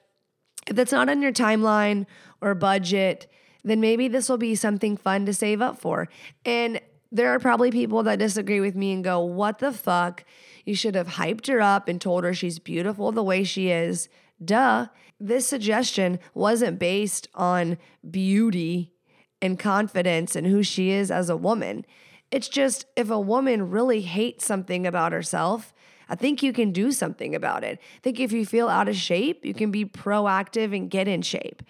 [0.66, 2.06] if that's not on your timeline
[2.40, 3.30] or budget,
[3.62, 6.08] then maybe this will be something fun to save up for.
[6.44, 6.80] And
[7.12, 10.24] there are probably people that disagree with me and go, What the fuck?
[10.64, 14.08] You should have hyped her up and told her she's beautiful the way she is.
[14.44, 14.86] Duh.
[15.20, 18.92] This suggestion wasn't based on beauty
[19.40, 21.84] and confidence and who she is as a woman.
[22.30, 25.72] It's just if a woman really hates something about herself,
[26.08, 27.78] I think you can do something about it.
[27.78, 31.22] I think if you feel out of shape, you can be proactive and get in
[31.22, 31.62] shape.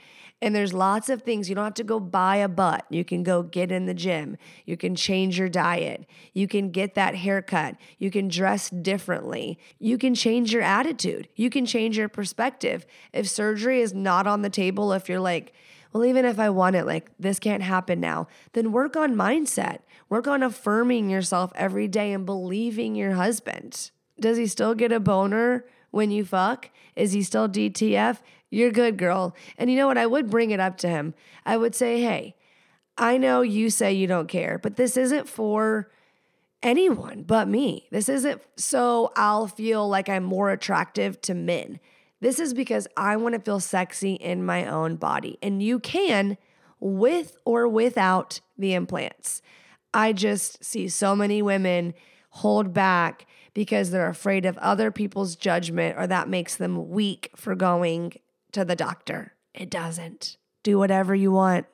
[0.43, 1.49] And there's lots of things.
[1.49, 2.85] You don't have to go buy a butt.
[2.91, 4.37] You can go get in the gym.
[4.67, 6.05] You can change your diet.
[6.35, 7.77] You can get that haircut.
[7.99, 9.57] You can dress differently.
[9.79, 11.29] You can change your attitude.
[11.37, 12.85] You can change your perspective.
[13.13, 15.53] If surgery is not on the table, if you're like,
[15.93, 19.79] well, even if I want it, like this can't happen now, then work on mindset.
[20.09, 23.93] Work on affirming yourself every day and believing your husband.
[24.19, 26.71] Does he still get a boner when you fuck?
[26.97, 28.19] Is he still DTF?
[28.53, 29.35] You're good, girl.
[29.57, 29.97] And you know what?
[29.97, 31.15] I would bring it up to him.
[31.47, 32.37] I would say, hey,
[32.99, 35.91] I know you say you don't care, but this isn't for
[36.63, 37.89] anyone but me.
[37.91, 41.81] This isn't so I'll feel like I'm more attractive to men.
[42.21, 45.39] This is because I want to feel sexy in my own body.
[45.43, 46.37] And you can
[46.79, 49.41] with or without the implants.
[49.95, 51.95] I just see so many women
[52.29, 57.55] hold back because they're afraid of other people's judgment or that makes them weak for
[57.55, 58.13] going
[58.53, 59.35] to the doctor.
[59.55, 60.37] It doesn't.
[60.63, 61.67] Do whatever you want.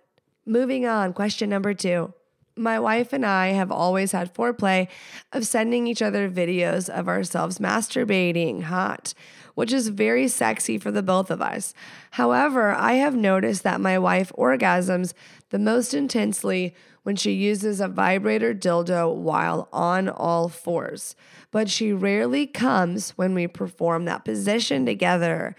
[0.47, 2.15] Moving on, question number two.
[2.57, 4.89] My wife and I have always had foreplay
[5.33, 9.15] of sending each other videos of ourselves masturbating hot,
[9.55, 11.73] which is very sexy for the both of us.
[12.13, 15.13] However, I have noticed that my wife orgasms
[15.51, 21.15] the most intensely when she uses a vibrator dildo while on all fours,
[21.51, 25.55] but she rarely comes when we perform that position together.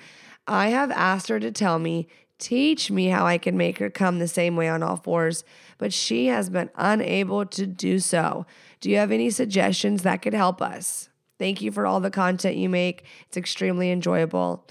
[0.49, 2.07] I have asked her to tell me,
[2.39, 5.43] teach me how I can make her come the same way on all fours,
[5.77, 8.45] but she has been unable to do so.
[8.81, 11.09] Do you have any suggestions that could help us?
[11.37, 13.03] Thank you for all the content you make.
[13.27, 14.65] It's extremely enjoyable.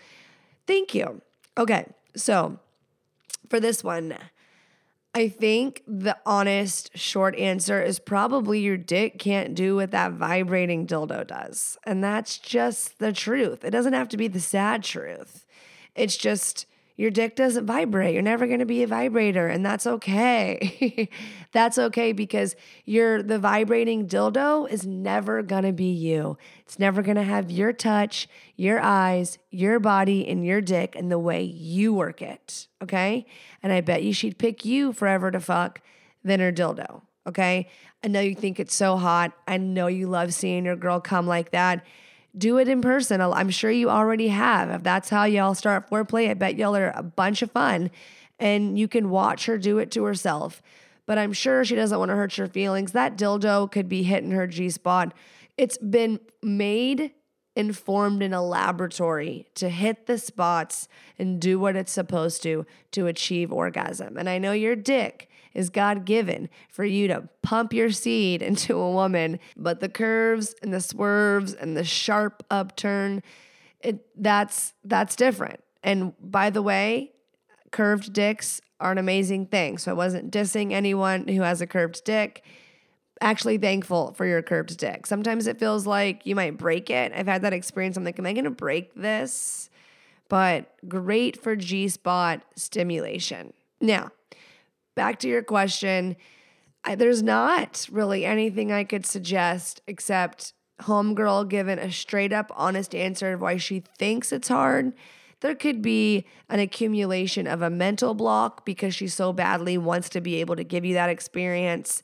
[0.67, 1.23] Thank you.
[1.57, 1.87] Okay,
[2.17, 2.59] so
[3.49, 4.17] for this one,
[5.14, 10.87] I think the honest short answer is probably your dick can't do what that vibrating
[10.87, 11.79] dildo does.
[11.85, 13.64] And that's just the truth.
[13.64, 15.47] It doesn't have to be the sad truth.
[15.99, 16.67] It's just
[16.99, 18.13] your dick doesn't vibrate.
[18.13, 21.09] You're never going to be a vibrator, and that's okay.
[21.53, 26.37] that's okay because you're the vibrating dildo is never going to be you.
[26.67, 31.09] It's never going to have your touch, your eyes, your body, and your dick and
[31.09, 32.67] the way you work it.
[32.83, 33.27] Okay.
[33.63, 35.81] And I bet you she'd pick you forever to fuck
[36.25, 37.03] than her dildo.
[37.29, 37.69] Okay.
[38.03, 39.33] I know you think it's so hot.
[39.47, 41.85] I know you love seeing your girl come like that
[42.37, 43.21] do it in person.
[43.21, 44.71] I'm sure you already have.
[44.71, 47.91] If that's how y'all start foreplay, I bet y'all are a bunch of fun
[48.38, 50.62] and you can watch her do it to herself.
[51.07, 52.93] But I'm sure she doesn't want to hurt your feelings.
[52.93, 55.14] That dildo could be hitting her G spot.
[55.57, 57.12] It's been made
[57.57, 60.87] and formed in a laboratory to hit the spots
[61.19, 64.17] and do what it's supposed to to achieve orgasm.
[64.17, 68.77] And I know your dick is God given for you to pump your seed into
[68.77, 73.23] a woman, but the curves and the swerves and the sharp upturn,
[73.81, 75.61] it that's that's different.
[75.83, 77.13] And by the way,
[77.71, 79.79] curved dicks are an amazing thing.
[79.79, 82.45] So I wasn't dissing anyone who has a curved dick.
[83.21, 85.07] Actually, thankful for your curved dick.
[85.07, 87.13] Sometimes it feels like you might break it.
[87.15, 87.97] I've had that experience.
[87.97, 89.71] I'm like, am I going to break this?
[90.29, 93.53] But great for G spot stimulation.
[93.81, 94.13] Now,
[94.99, 96.17] back to your question,
[96.83, 102.97] I, there's not really anything I could suggest except Homegirl given a straight up honest
[102.97, 104.93] answer of why she thinks it's hard.
[105.39, 110.21] There could be an accumulation of a mental block because she so badly wants to
[110.21, 112.03] be able to give you that experience,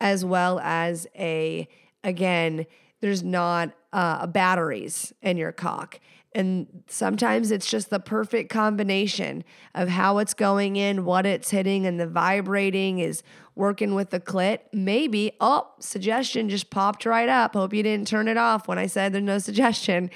[0.00, 1.68] as well as a,
[2.02, 2.64] again,
[3.02, 6.00] there's not uh, batteries in your cock.
[6.32, 9.42] And sometimes it's just the perfect combination
[9.74, 13.24] of how it's going in, what it's hitting, and the vibrating is
[13.56, 14.60] working with the clit.
[14.72, 17.54] Maybe, oh, suggestion just popped right up.
[17.54, 20.08] Hope you didn't turn it off when I said there's no suggestion.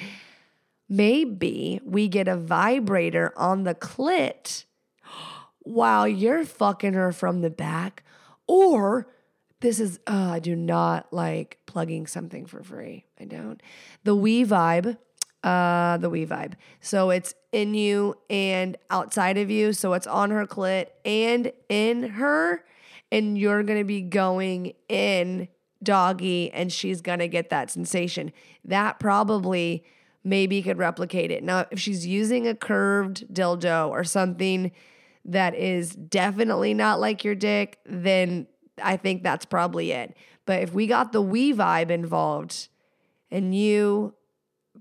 [0.89, 4.65] Maybe we get a vibrator on the clit
[5.61, 8.05] while you're fucking her from the back.
[8.47, 9.09] Or
[9.61, 13.07] this is, uh, I do not like plugging something for free.
[13.19, 13.61] I don't.
[14.05, 14.99] The We Vibe
[15.45, 16.55] uh, the We Vibe.
[16.81, 19.73] So it's in you and outside of you.
[19.73, 22.65] So it's on her clit and in her.
[23.13, 25.49] And you're going to be going in
[25.83, 28.33] doggy and she's going to get that sensation.
[28.65, 29.85] That probably
[30.25, 31.45] maybe could replicate it.
[31.45, 34.73] Now, if she's using a curved dildo or something
[35.27, 38.47] that is definitely not like your dick, then
[38.83, 40.17] I think that's probably it.
[40.47, 42.69] But if we got the We Vibe involved
[43.31, 44.15] and you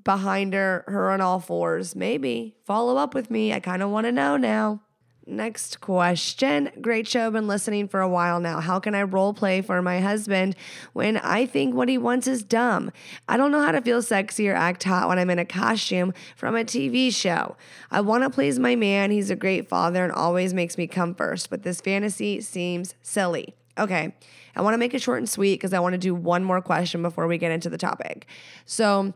[0.03, 1.95] behind her, her on all fours.
[1.95, 2.55] Maybe.
[2.65, 3.53] Follow up with me.
[3.53, 4.81] I kind of want to know now.
[5.25, 6.69] Next question.
[6.81, 7.31] Great show.
[7.31, 8.59] Been listening for a while now.
[8.59, 10.55] How can I role play for my husband
[10.91, 12.91] when I think what he wants is dumb?
[13.29, 16.13] I don't know how to feel sexy or act hot when I'm in a costume
[16.35, 17.55] from a TV show.
[17.89, 19.11] I want to please my man.
[19.11, 23.55] He's a great father and always makes me come first, but this fantasy seems silly.
[23.77, 24.13] Okay.
[24.55, 26.61] I want to make it short and sweet because I want to do one more
[26.61, 28.27] question before we get into the topic.
[28.65, 29.13] So,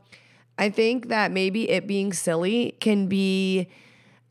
[0.57, 3.67] I think that maybe it being silly can be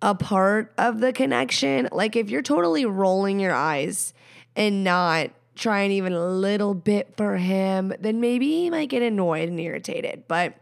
[0.02, 1.88] a part of the connection.
[1.92, 4.12] Like if you're totally rolling your eyes
[4.54, 9.48] and not trying even a little bit for him, then maybe he might get annoyed
[9.48, 10.24] and irritated.
[10.28, 10.54] But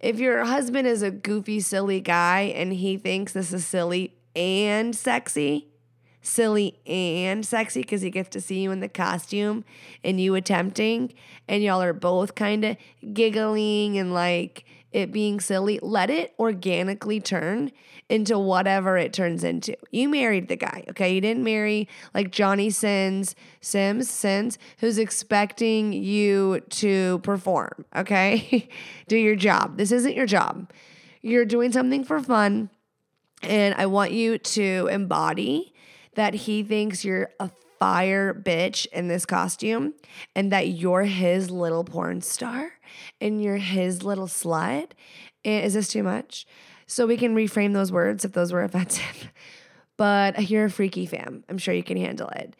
[0.00, 4.94] if your husband is a goofy, silly guy and he thinks this is silly and
[4.94, 5.68] sexy,
[6.20, 9.64] silly and sexy because he gets to see you in the costume
[10.04, 11.12] and you attempting,
[11.48, 12.76] and y'all are both kind of
[13.12, 17.70] giggling and like it being silly, let it organically turn
[18.08, 19.76] into whatever it turns into.
[19.90, 21.14] You married the guy, okay?
[21.14, 28.68] You didn't marry like Johnny Sins, Sims, Sins, who's expecting you to perform, okay?
[29.08, 29.76] Do your job.
[29.76, 30.72] This isn't your job.
[31.20, 32.70] You're doing something for fun.
[33.42, 35.74] And I want you to embody
[36.14, 39.94] that he thinks you're a fire bitch in this costume
[40.34, 42.72] and that you're his little porn star
[43.20, 44.90] and you're his little slut.
[45.44, 46.46] Eh, is this too much?
[46.86, 49.30] So we can reframe those words if those were offensive.
[49.96, 51.44] but uh, you're a freaky fam.
[51.48, 52.54] I'm sure you can handle it.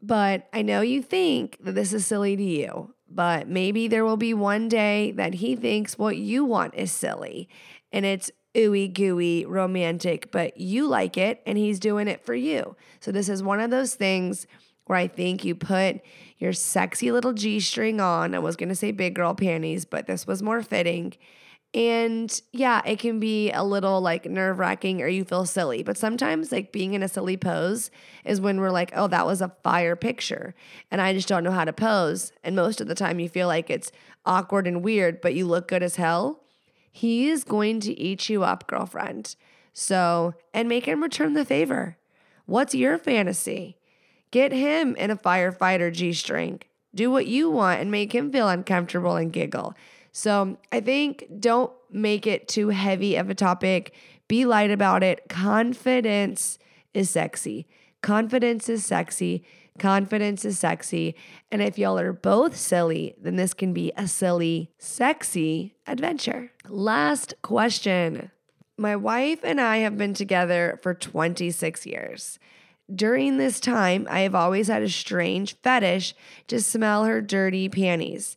[0.00, 4.16] But I know you think that this is silly to you, but maybe there will
[4.16, 7.48] be one day that he thinks what you want is silly
[7.92, 12.76] and it's ooey gooey romantic, but you like it and he's doing it for you.
[13.00, 14.46] So this is one of those things
[14.86, 16.00] where I think you put
[16.38, 18.34] your sexy little G string on.
[18.34, 21.14] I was going to say big girl panties, but this was more fitting.
[21.74, 25.82] And yeah, it can be a little like nerve wracking or you feel silly.
[25.82, 27.90] But sometimes, like being in a silly pose
[28.24, 30.54] is when we're like, oh, that was a fire picture.
[30.90, 32.32] And I just don't know how to pose.
[32.42, 33.92] And most of the time, you feel like it's
[34.24, 36.42] awkward and weird, but you look good as hell
[36.90, 39.36] he is going to eat you up, girlfriend.
[39.72, 41.96] So, and make him return the favor.
[42.46, 43.76] What's your fantasy?
[44.30, 46.60] Get him in a firefighter G string.
[46.94, 49.74] Do what you want and make him feel uncomfortable and giggle.
[50.10, 53.94] So, I think don't make it too heavy of a topic.
[54.26, 55.28] Be light about it.
[55.28, 56.58] Confidence
[56.92, 57.66] is sexy.
[58.02, 59.44] Confidence is sexy.
[59.78, 61.14] Confidence is sexy.
[61.50, 66.50] And if y'all are both silly, then this can be a silly, sexy adventure.
[66.68, 68.30] Last question.
[68.76, 72.38] My wife and I have been together for 26 years.
[72.94, 76.14] During this time, I have always had a strange fetish
[76.46, 78.36] to smell her dirty panties.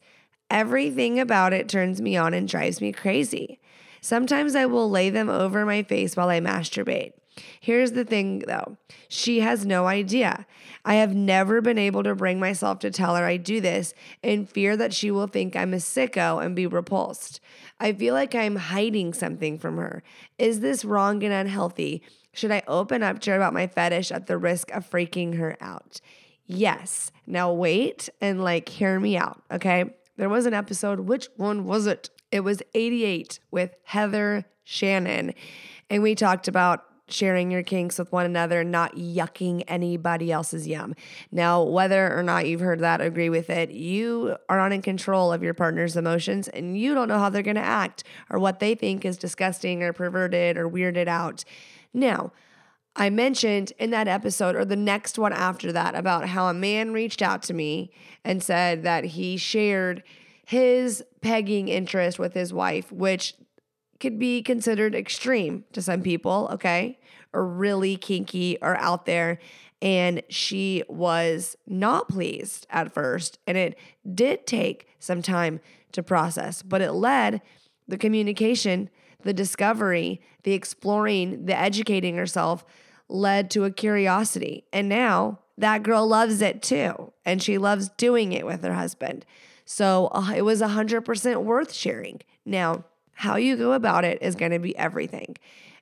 [0.49, 3.61] Everything about it turns me on and drives me crazy.
[4.01, 7.13] Sometimes I will lay them over my face while I masturbate.
[7.59, 8.77] Here's the thing though
[9.07, 10.45] she has no idea.
[10.83, 14.45] I have never been able to bring myself to tell her I do this in
[14.45, 17.39] fear that she will think I'm a sicko and be repulsed.
[17.79, 20.03] I feel like I'm hiding something from her.
[20.37, 22.01] Is this wrong and unhealthy?
[22.33, 25.57] Should I open up to her about my fetish at the risk of freaking her
[25.61, 26.01] out?
[26.45, 27.11] Yes.
[27.27, 29.93] Now wait and like hear me out, okay?
[30.17, 32.09] There was an episode, which one was it?
[32.31, 35.33] It was 88 with Heather Shannon.
[35.89, 40.67] And we talked about sharing your kinks with one another, and not yucking anybody else's
[40.67, 40.95] yum.
[41.31, 45.31] Now, whether or not you've heard that, agree with it, you are not in control
[45.31, 48.59] of your partner's emotions and you don't know how they're going to act or what
[48.59, 51.43] they think is disgusting or perverted or weirded out.
[51.93, 52.31] Now,
[52.95, 56.91] I mentioned in that episode or the next one after that about how a man
[56.91, 57.91] reached out to me
[58.25, 60.03] and said that he shared
[60.45, 63.35] his pegging interest with his wife, which
[64.01, 66.99] could be considered extreme to some people, okay?
[67.33, 69.39] Really kinky or out there.
[69.81, 73.39] And she was not pleased at first.
[73.47, 73.77] And it
[74.13, 75.59] did take some time
[75.93, 77.41] to process, but it led
[77.87, 78.89] the communication,
[79.23, 82.63] the discovery, the exploring, the educating herself
[83.09, 84.65] led to a curiosity.
[84.71, 87.11] And now that girl loves it too.
[87.25, 89.25] And she loves doing it with her husband.
[89.65, 92.21] So uh, it was 100% worth sharing.
[92.45, 95.37] Now, how you go about it is going to be everything.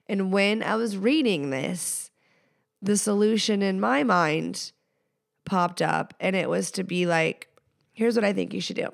[0.09, 2.09] And when I was reading this,
[2.81, 4.71] the solution in my mind
[5.45, 7.47] popped up, and it was to be like,
[7.93, 8.89] here's what I think you should do.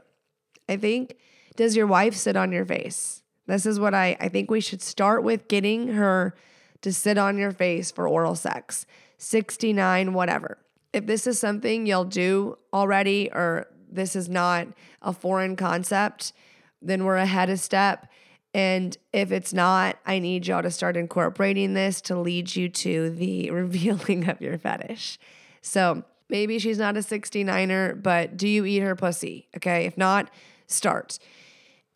[0.67, 1.15] I think,
[1.55, 3.23] does your wife sit on your face?
[3.47, 6.35] This is what I, I think we should start with getting her
[6.81, 8.85] to sit on your face for oral sex.
[9.17, 10.57] 69, whatever.
[10.91, 14.67] If this is something you'll do already, or this is not
[15.01, 16.33] a foreign concept,
[16.81, 18.07] then we're ahead a step.
[18.55, 23.09] And if it's not, I need y'all to start incorporating this to lead you to
[23.09, 25.19] the revealing of your fetish.
[25.61, 29.49] So maybe she's not a 69er, but do you eat her pussy?
[29.57, 29.85] Okay.
[29.85, 30.31] If not,
[30.67, 31.19] start.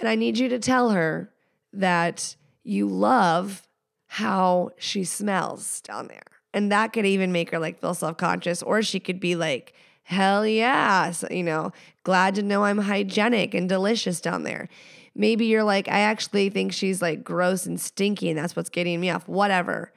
[0.01, 1.31] And I need you to tell her
[1.71, 3.65] that you love
[4.07, 6.23] how she smells down there.
[6.53, 9.73] And that could even make her like feel self conscious, or she could be like,
[10.03, 11.71] hell yeah, so, you know,
[12.03, 14.67] glad to know I'm hygienic and delicious down there.
[15.19, 19.01] Maybe you're like, I actually think she's like gross and stinky, and that's what's getting
[19.01, 19.27] me off.
[19.27, 19.91] Whatever.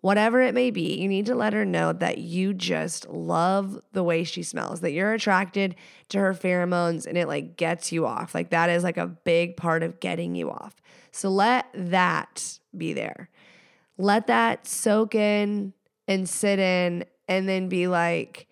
[0.00, 4.02] Whatever it may be, you need to let her know that you just love the
[4.02, 5.76] way she smells, that you're attracted
[6.08, 8.34] to her pheromones and it like gets you off.
[8.34, 10.74] Like that is like a big part of getting you off.
[11.12, 13.28] So let that be there.
[13.98, 15.74] Let that soak in
[16.08, 18.48] and sit in and then be like,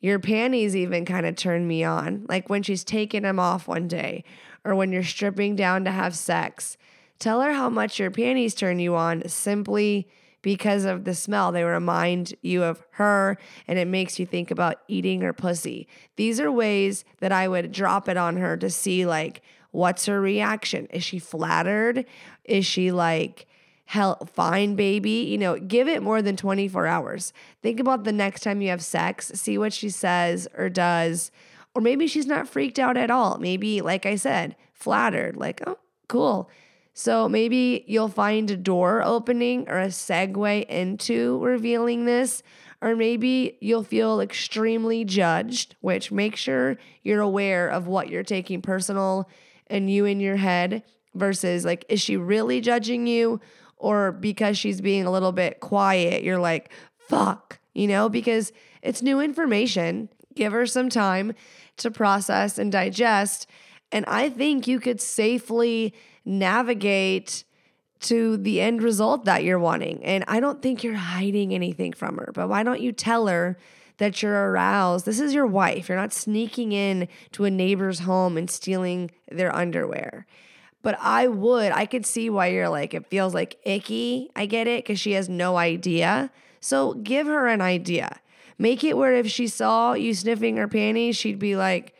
[0.00, 2.26] your panties even kind of turn me on.
[2.28, 4.22] Like when she's taking them off one day
[4.64, 6.76] or when you're stripping down to have sex.
[7.18, 10.08] Tell her how much your panties turn you on simply
[10.42, 11.52] because of the smell.
[11.52, 15.88] They remind you of her and it makes you think about eating her pussy.
[16.16, 20.20] These are ways that I would drop it on her to see like what's her
[20.20, 20.86] reaction.
[20.86, 22.04] Is she flattered?
[22.44, 23.46] Is she like
[23.86, 28.42] hell fine baby you know give it more than 24 hours think about the next
[28.42, 31.30] time you have sex see what she says or does
[31.74, 33.38] or maybe she's not freaked out at all.
[33.38, 36.50] Maybe like i said flattered like oh cool.
[36.96, 42.42] So maybe you'll find a door opening or a segue into revealing this
[42.80, 48.62] or maybe you'll feel extremely judged which make sure you're aware of what you're taking
[48.62, 49.28] personal
[49.66, 50.82] and you in your head
[51.14, 53.40] versus like is she really judging you?
[53.76, 58.52] Or because she's being a little bit quiet, you're like, fuck, you know, because
[58.82, 60.08] it's new information.
[60.34, 61.34] Give her some time
[61.78, 63.48] to process and digest.
[63.92, 65.94] And I think you could safely
[66.24, 67.44] navigate
[68.00, 70.04] to the end result that you're wanting.
[70.04, 73.56] And I don't think you're hiding anything from her, but why don't you tell her
[73.98, 75.06] that you're aroused?
[75.06, 75.88] This is your wife.
[75.88, 80.26] You're not sneaking in to a neighbor's home and stealing their underwear.
[80.82, 84.30] But I would, I could see why you're like, it feels like icky.
[84.36, 86.30] I get it because she has no idea.
[86.60, 88.20] So give her an idea.
[88.58, 91.94] Make it where if she saw you sniffing her panties, she'd be like,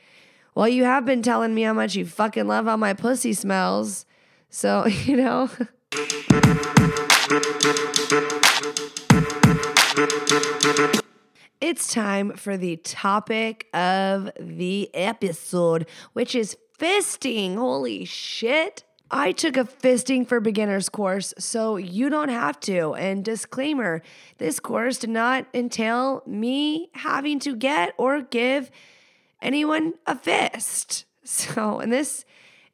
[0.55, 4.07] well, you have been telling me how much you fucking love how my pussy smells.
[4.51, 5.51] So, you know.
[11.61, 17.57] It's time for the topic of the episode, which is fisting.
[17.57, 18.84] Holy shit.
[19.11, 22.95] I took a fisting for beginners course, so you don't have to.
[22.95, 24.03] And disclaimer
[24.39, 28.71] this course did not entail me having to get or give
[29.41, 31.05] anyone a fist.
[31.27, 32.27] So, and this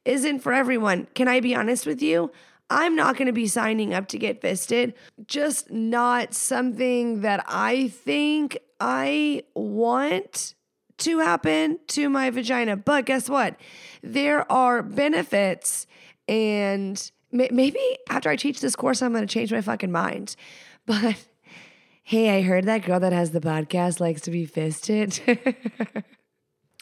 [0.03, 1.07] isn't for everyone.
[1.15, 2.33] Can I be honest with you?
[2.69, 4.93] I'm not going to be signing up to get fisted.
[5.25, 10.55] Just not something that I think I want
[10.99, 12.77] to happen to my vagina.
[12.77, 13.55] But guess what?
[14.01, 15.87] There are benefits,
[16.31, 20.35] and maybe after I teach this course, I'm going to change my fucking mind.
[20.87, 21.15] But
[22.01, 25.19] hey, I heard that girl that has the podcast likes to be fisted.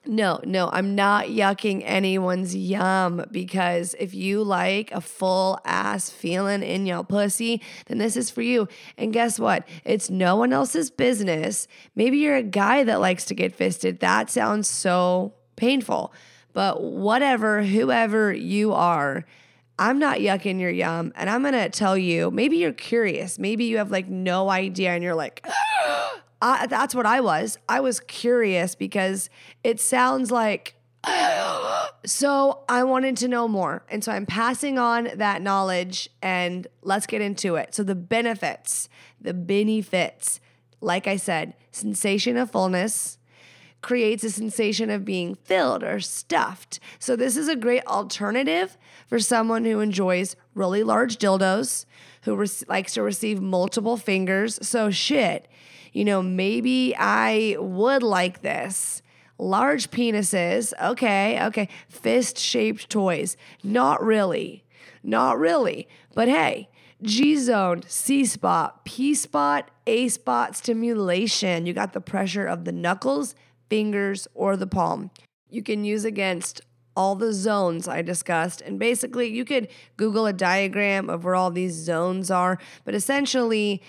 [0.06, 6.64] No, no, I'm not yucking anyone's yum because if you like a full ass feeling
[6.64, 8.70] in your pussy, then this is for you.
[8.98, 9.68] And guess what?
[9.84, 11.68] It's no one else's business.
[11.96, 14.00] Maybe you're a guy that likes to get fisted.
[14.00, 16.14] That sounds so painful.
[16.54, 19.26] But whatever, whoever you are,
[19.80, 21.14] I'm not yucking your yum.
[21.16, 23.40] And I'm going to tell you maybe you're curious.
[23.40, 25.48] Maybe you have like no idea and you're like,
[26.42, 27.58] I, that's what I was.
[27.68, 29.30] I was curious because
[29.64, 30.76] it sounds like.
[32.06, 33.84] so I wanted to know more.
[33.90, 37.74] And so I'm passing on that knowledge and let's get into it.
[37.74, 40.42] So the benefits, the benefits,
[40.82, 43.19] like I said, sensation of fullness
[43.82, 46.80] creates a sensation of being filled or stuffed.
[47.00, 48.78] So this is a great alternative
[49.08, 51.86] for someone who enjoys really large dildos,
[52.24, 54.60] who re- likes to receive multiple fingers.
[54.68, 55.48] So shit
[55.94, 59.02] you know, maybe I would like this.
[59.38, 61.70] Large penises, okay, okay.
[61.88, 64.66] Fist shaped toys, not really,
[65.02, 65.88] not really.
[66.14, 66.70] But hey,
[67.02, 71.66] G zone, C spot, P spot, A spot stimulation.
[71.66, 73.34] You got the pressure of the knuckles,
[73.70, 75.12] fingers, or the palm.
[75.50, 76.62] You can use against
[76.96, 78.62] all the zones I discussed.
[78.62, 82.60] And basically, you could Google a diagram of where all these zones are.
[82.84, 83.82] But essentially,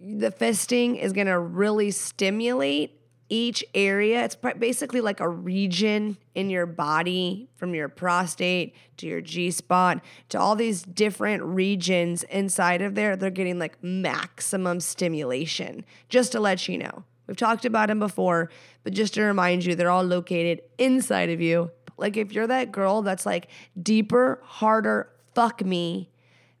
[0.00, 2.94] the fisting is going to really stimulate
[3.28, 4.24] each area.
[4.24, 10.02] It's basically like a region in your body from your prostate to your G spot
[10.30, 13.16] to all these different regions inside of there.
[13.16, 17.04] They're getting like maximum stimulation, just to let you know.
[17.28, 18.50] We've talked about them before,
[18.82, 21.70] but just to remind you, they're all located inside of you.
[21.98, 23.48] Like if you're that girl that's like
[23.80, 26.10] deeper, harder, fuck me,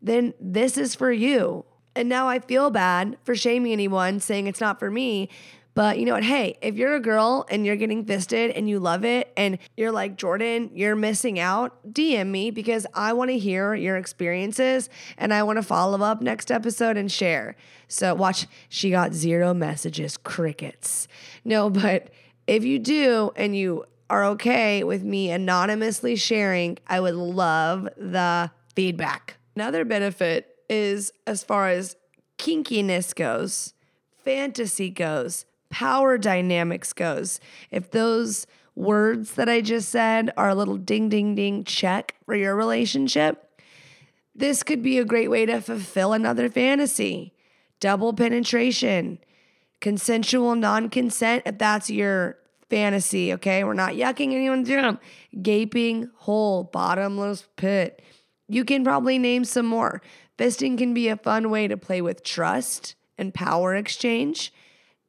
[0.02, 1.64] then this is for you.
[1.96, 5.30] And now I feel bad for shaming anyone saying it's not for me.
[5.78, 6.24] But you know what?
[6.24, 9.92] Hey, if you're a girl and you're getting fisted and you love it and you're
[9.92, 15.32] like, Jordan, you're missing out, DM me because I want to hear your experiences and
[15.32, 17.54] I want to follow up next episode and share.
[17.86, 21.06] So watch, she got zero messages, crickets.
[21.44, 22.10] No, but
[22.48, 28.50] if you do and you are okay with me anonymously sharing, I would love the
[28.74, 29.36] feedback.
[29.54, 31.94] Another benefit is as far as
[32.36, 33.74] kinkiness goes,
[34.24, 37.40] fantasy goes, power dynamics goes.
[37.70, 42.34] If those words that I just said are a little ding, ding, ding check for
[42.34, 43.60] your relationship,
[44.34, 47.34] this could be a great way to fulfill another fantasy.
[47.80, 49.18] Double penetration,
[49.80, 52.38] consensual non consent, if that's your
[52.70, 53.64] fantasy, okay?
[53.64, 54.98] We're not yucking anyone's yum.
[55.42, 58.02] Gaping hole, bottomless pit.
[58.48, 60.02] You can probably name some more.
[60.38, 64.52] Fisting can be a fun way to play with trust and power exchange,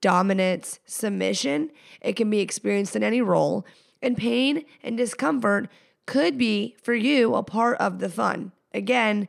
[0.02, 1.72] dominance, submission.
[2.02, 3.66] It can be experienced in any role,
[4.02, 5.70] and pain and discomfort
[6.06, 8.52] could be for you a part of the fun.
[8.74, 9.28] Again,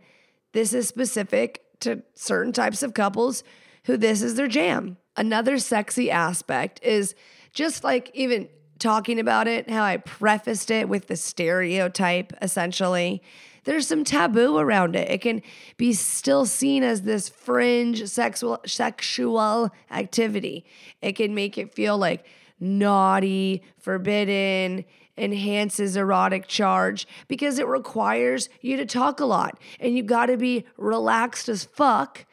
[0.52, 3.42] this is specific to certain types of couples
[3.84, 4.96] who this is their jam.
[5.16, 7.14] Another sexy aspect is
[7.52, 8.48] just like even
[8.78, 13.22] talking about it, how I prefaced it with the stereotype essentially.
[13.64, 15.10] There's some taboo around it.
[15.10, 15.42] It can
[15.76, 20.64] be still seen as this fringe sexual sexual activity.
[21.02, 22.24] It can make it feel like
[22.58, 24.84] naughty, forbidden,
[25.16, 30.36] enhances erotic charge because it requires you to talk a lot and you got to
[30.36, 32.24] be relaxed as fuck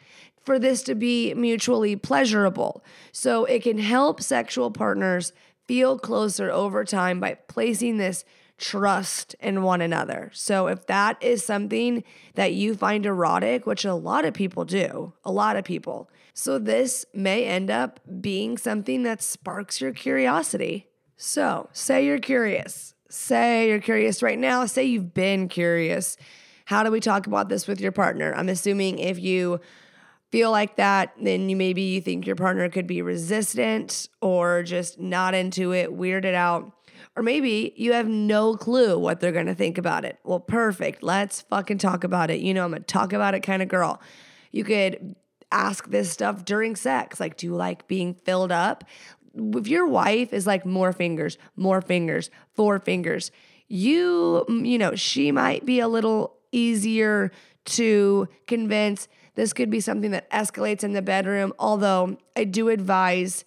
[0.45, 2.81] for this to be mutually pleasurable.
[3.11, 5.33] So it can help sexual partners
[5.67, 8.23] feel closer over time by placing this
[8.57, 10.31] trust in one another.
[10.33, 12.03] So if that is something
[12.35, 16.09] that you find erotic, which a lot of people do, a lot of people.
[16.33, 20.87] So this may end up being something that sparks your curiosity.
[21.17, 22.93] So, say you're curious.
[23.09, 24.65] Say you're curious right now.
[24.65, 26.15] Say you've been curious.
[26.65, 28.35] How do we talk about this with your partner?
[28.35, 29.59] I'm assuming if you
[30.31, 34.99] feel like that, then you maybe you think your partner could be resistant or just
[34.99, 36.71] not into it, weirded out.
[37.17, 40.19] Or maybe you have no clue what they're gonna think about it.
[40.23, 41.01] Well, perfect.
[41.01, 42.41] Let's fucking talk about it.
[42.41, 43.99] You know, I'm a talk about it kind of girl.
[44.51, 45.15] You could
[45.51, 47.19] ask this stuff during sex.
[47.19, 48.83] Like, do you like being filled up?
[49.33, 53.31] If your wife is like more fingers, more fingers, four fingers,
[53.67, 57.31] you, you know, she might be a little easier
[57.65, 63.43] to convince this could be something that escalates in the bedroom, although I do advise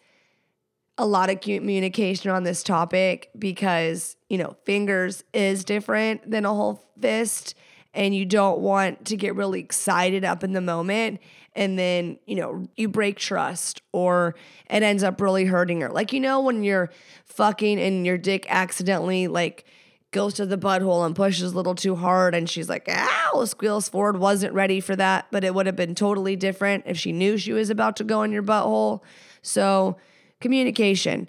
[1.01, 6.55] a lot of communication on this topic because, you know, fingers is different than a
[6.55, 7.55] whole fist
[7.95, 11.19] and you don't want to get really excited up in the moment
[11.57, 14.35] and then, you know, you break trust or
[14.69, 15.89] it ends up really hurting her.
[15.89, 16.91] Like, you know, when you're
[17.25, 19.65] fucking and your dick accidentally like
[20.11, 23.89] goes to the butthole and pushes a little too hard and she's like, ow, squeals
[23.89, 27.39] forward, wasn't ready for that, but it would have been totally different if she knew
[27.39, 29.01] she was about to go in your butthole.
[29.41, 29.97] So,
[30.41, 31.29] communication.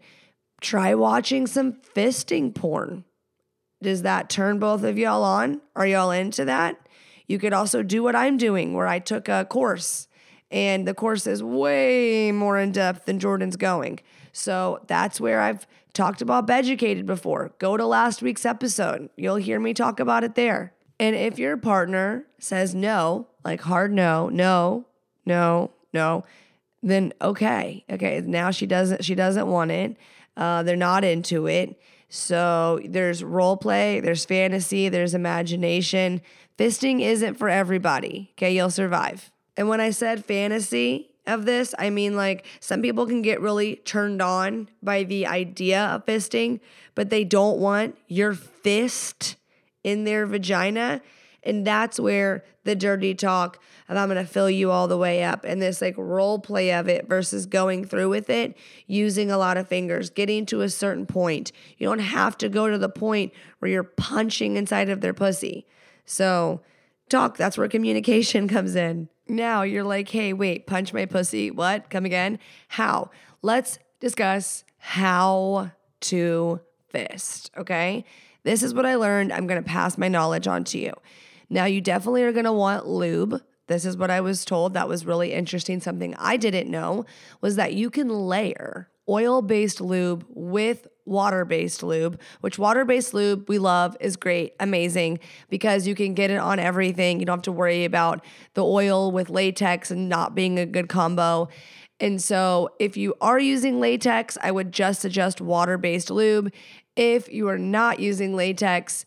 [0.62, 3.03] Try watching some fisting porn.
[3.82, 5.62] Does that turn both of y'all on?
[5.76, 6.78] Are y'all into that?
[7.28, 10.07] You could also do what I'm doing, where I took a course,
[10.51, 13.99] and the course is way more in depth than Jordan's going.
[14.34, 17.53] So that's where I've talked about Beducated before.
[17.57, 19.09] Go to last week's episode.
[19.16, 20.74] You'll hear me talk about it there.
[20.99, 24.86] And if your partner says no, like hard no, no,
[25.26, 26.24] no, no,
[26.84, 27.86] then okay.
[27.90, 29.98] Okay, now she doesn't she doesn't want it.
[30.36, 31.80] Uh, they're not into it.
[32.10, 36.22] So there's role play, there's fantasy, there's imagination.
[36.58, 38.32] Fisting isn't for everybody.
[38.34, 39.32] Okay, you'll survive.
[39.56, 41.74] And when I said fantasy, of this.
[41.78, 46.60] I mean, like, some people can get really turned on by the idea of fisting,
[46.96, 49.36] but they don't want your fist
[49.84, 51.02] in their vagina.
[51.44, 55.44] And that's where the dirty talk of I'm gonna fill you all the way up
[55.44, 59.58] and this like role play of it versus going through with it, using a lot
[59.58, 61.52] of fingers, getting to a certain point.
[61.78, 65.66] You don't have to go to the point where you're punching inside of their pussy.
[66.06, 66.62] So,
[67.10, 69.10] talk, that's where communication comes in.
[69.28, 71.50] Now you're like, hey, wait, punch my pussy.
[71.50, 71.89] What?
[71.89, 72.38] Come again?
[72.68, 73.10] How?
[73.42, 75.72] Let's discuss how
[76.02, 78.04] to fist, okay?
[78.44, 79.32] This is what I learned.
[79.32, 80.94] I'm gonna pass my knowledge on to you.
[81.52, 83.41] Now, you definitely are gonna want lube.
[83.68, 84.74] This is what I was told.
[84.74, 85.82] That was really interesting.
[85.82, 87.06] Something I didn't know
[87.41, 93.14] was that you can layer oil based lube with water based lube, which water based
[93.14, 97.20] lube we love is great, amazing, because you can get it on everything.
[97.20, 98.24] You don't have to worry about
[98.54, 101.49] the oil with latex and not being a good combo.
[101.99, 106.54] And so, if you are using latex, I would just suggest water based lube.
[106.95, 109.06] If you are not using latex,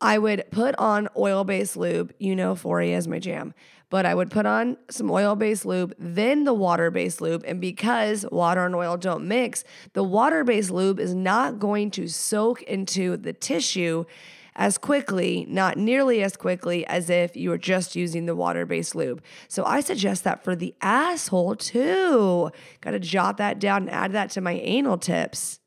[0.00, 2.12] I would put on oil based lube.
[2.18, 3.54] You know, Foria is my jam
[3.90, 7.44] but I would put on some oil based lube, then the water based lube.
[7.46, 12.08] And because water and oil don't mix, the water based lube is not going to
[12.08, 14.04] soak into the tissue
[14.56, 18.94] as quickly, not nearly as quickly as if you were just using the water based
[18.94, 19.22] lube.
[19.48, 22.50] So I suggest that for the asshole too.
[22.80, 25.59] Got to jot that down and add that to my anal tips.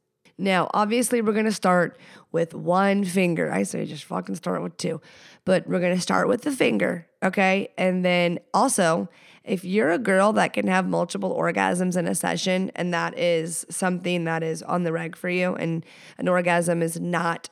[0.43, 1.97] Now, obviously, we're going to start
[2.33, 3.49] with one finger.
[3.49, 4.99] I say just fucking start with two,
[5.45, 7.69] but we're going to start with the finger, okay?
[7.77, 9.07] And then also,
[9.45, 13.65] if you're a girl that can have multiple orgasms in a session and that is
[13.69, 15.85] something that is on the reg for you and
[16.17, 17.47] an orgasm is not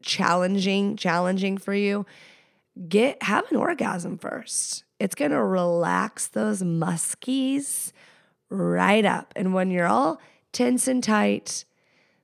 [0.00, 2.06] challenging challenging for you,
[2.88, 4.84] get have an orgasm first.
[5.00, 7.90] It's going to relax those muskies
[8.50, 9.32] right up.
[9.34, 10.20] And when you're all
[10.52, 11.64] tense and tight,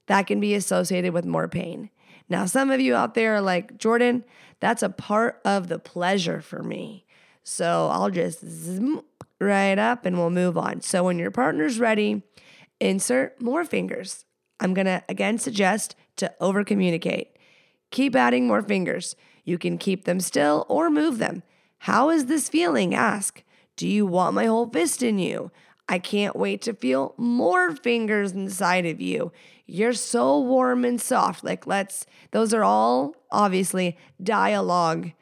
[0.06, 1.90] that can be associated with more pain.
[2.28, 4.24] Now, some of you out there are like, Jordan,
[4.60, 7.04] that's a part of the pleasure for me.
[7.42, 9.02] So I'll just zoom
[9.40, 10.80] right up and we'll move on.
[10.80, 12.22] So when your partner's ready,
[12.80, 14.24] insert more fingers.
[14.60, 17.36] I'm to again suggest to over communicate.
[17.90, 19.16] Keep adding more fingers.
[19.44, 21.42] You can keep them still or move them.
[21.78, 22.94] How is this feeling?
[22.94, 23.42] Ask.
[23.76, 25.50] Do you want my whole fist in you?
[25.88, 29.32] I can't wait to feel more fingers inside of you.
[29.66, 31.44] You're so warm and soft.
[31.44, 35.12] Like, let's, those are all obviously dialogue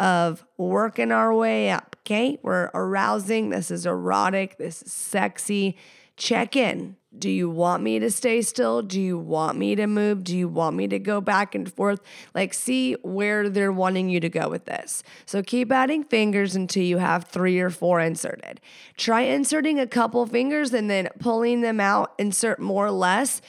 [0.00, 1.96] of working our way up.
[2.00, 2.38] Okay.
[2.42, 3.50] We're arousing.
[3.50, 4.56] This is erotic.
[4.58, 5.76] This is sexy.
[6.18, 6.96] Check in.
[7.16, 8.82] Do you want me to stay still?
[8.82, 10.24] Do you want me to move?
[10.24, 12.00] Do you want me to go back and forth?
[12.34, 15.02] Like, see where they're wanting you to go with this.
[15.24, 18.60] So, keep adding fingers until you have three or four inserted.
[18.96, 23.40] Try inserting a couple fingers and then pulling them out, insert more or less.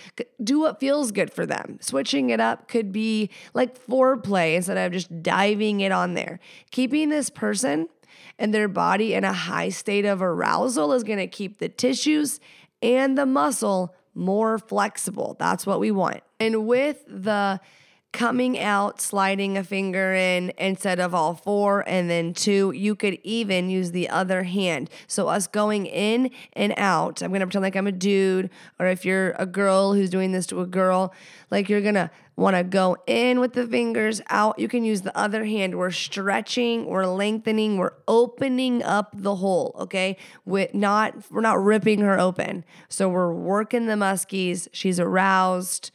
[0.42, 1.80] Do what feels good for them.
[1.82, 6.40] Switching it up could be like foreplay instead of just diving it on there.
[6.72, 7.90] Keeping this person
[8.40, 12.40] and their body in a high state of arousal is going to keep the tissues
[12.82, 15.36] and the muscle more flexible.
[15.38, 16.22] That's what we want.
[16.40, 17.60] And with the
[18.12, 22.72] coming out, sliding a finger in instead of all four and then two.
[22.72, 24.89] You could even use the other hand.
[25.07, 28.49] So, us going in and out, I'm gonna pretend like I'm a dude,
[28.80, 31.14] or if you're a girl who's doing this to a girl,
[31.51, 34.57] like you're gonna wanna go in with the fingers, out.
[34.57, 35.78] You can use the other hand.
[35.78, 40.18] We're stretching, we're lengthening, we're opening up the hole, okay?
[40.45, 42.66] With not, we're not ripping her open.
[42.88, 44.68] So, we're working the muskies.
[44.72, 45.91] She's aroused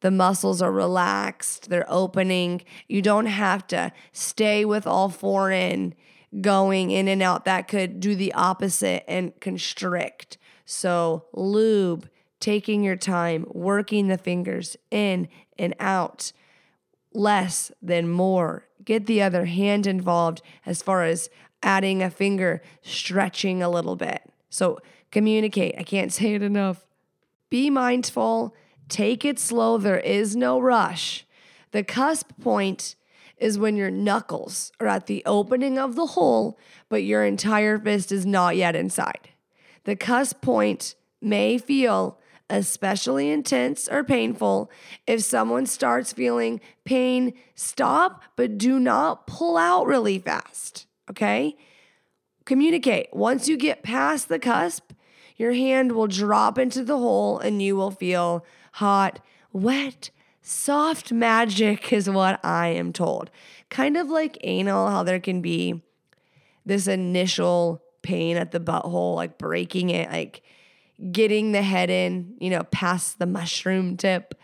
[0.00, 2.62] the muscles are relaxed, they're opening.
[2.86, 5.94] You don't have to stay with all four in,
[6.40, 7.44] going in and out.
[7.44, 10.38] That could do the opposite and constrict.
[10.64, 12.08] So, lube,
[12.40, 15.28] taking your time, working the fingers in
[15.58, 16.32] and out,
[17.12, 18.66] less than more.
[18.84, 21.28] Get the other hand involved as far as
[21.62, 24.22] adding a finger, stretching a little bit.
[24.48, 24.78] So,
[25.10, 25.74] communicate.
[25.76, 26.86] I can't say it enough.
[27.50, 28.54] Be mindful
[28.88, 29.78] Take it slow.
[29.78, 31.26] There is no rush.
[31.72, 32.96] The cusp point
[33.36, 36.58] is when your knuckles are at the opening of the hole,
[36.88, 39.28] but your entire fist is not yet inside.
[39.84, 42.18] The cusp point may feel
[42.50, 44.70] especially intense or painful.
[45.06, 50.86] If someone starts feeling pain, stop, but do not pull out really fast.
[51.10, 51.56] Okay?
[52.44, 53.08] Communicate.
[53.12, 54.92] Once you get past the cusp,
[55.36, 58.44] your hand will drop into the hole and you will feel
[58.78, 59.18] hot,
[59.52, 60.10] wet,
[60.40, 63.28] soft magic is what I am told.
[63.70, 65.82] Kind of like anal, how there can be
[66.64, 70.42] this initial pain at the butthole, like breaking it, like
[71.10, 74.34] getting the head in, you know, past the mushroom tip.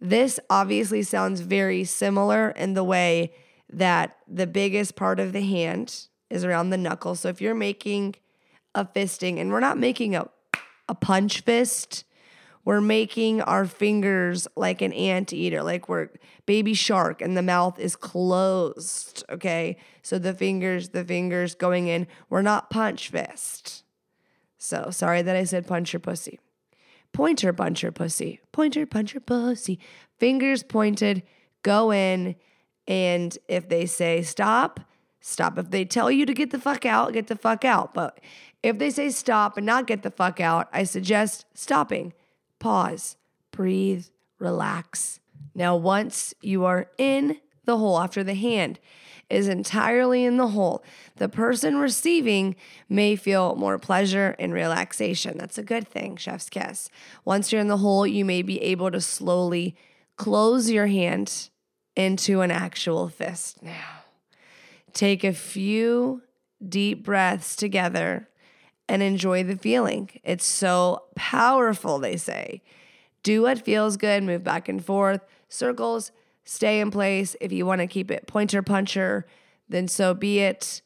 [0.00, 3.32] This obviously sounds very similar in the way
[3.70, 7.16] that the biggest part of the hand is around the knuckle.
[7.16, 8.14] So if you're making
[8.72, 10.28] a fisting, and we're not making a,
[10.88, 12.04] a punch fist,
[12.68, 16.10] we're making our fingers like an ant eater, like we're
[16.44, 19.24] baby shark and the mouth is closed.
[19.30, 19.78] Okay.
[20.02, 22.06] So the fingers, the fingers going in.
[22.28, 23.84] We're not punch fist.
[24.58, 26.40] So sorry that I said punch your pussy.
[27.14, 28.38] Pointer punch your pussy.
[28.52, 29.80] Pointer punch your pussy.
[30.18, 31.22] Fingers pointed,
[31.62, 32.36] go in.
[32.86, 34.80] And if they say stop,
[35.22, 35.56] stop.
[35.56, 37.94] If they tell you to get the fuck out, get the fuck out.
[37.94, 38.20] But
[38.62, 42.12] if they say stop and not get the fuck out, I suggest stopping
[42.58, 43.16] pause,
[43.50, 44.06] breathe,
[44.38, 45.20] relax.
[45.54, 48.78] Now, once you are in the hole after the hand
[49.28, 50.82] is entirely in the hole,
[51.16, 52.56] the person receiving
[52.88, 55.36] may feel more pleasure and relaxation.
[55.36, 56.88] That's a good thing, chef's kiss.
[57.24, 59.76] Once you're in the hole, you may be able to slowly
[60.16, 61.50] close your hand
[61.94, 63.62] into an actual fist.
[63.62, 64.04] Now,
[64.94, 66.22] take a few
[66.66, 68.28] deep breaths together
[68.88, 70.10] and enjoy the feeling.
[70.24, 72.62] It's so powerful, they say.
[73.22, 76.12] Do what feels good, move back and forth, circles,
[76.44, 77.36] stay in place.
[77.40, 79.26] If you want to keep it pointer puncher,
[79.68, 80.82] then so be it.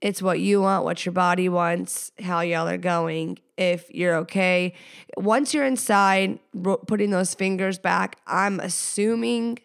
[0.00, 3.38] It's what you want, what your body wants, how y'all are going.
[3.56, 4.74] If you're okay,
[5.16, 6.38] once you're inside,
[6.86, 9.58] putting those fingers back, I'm assuming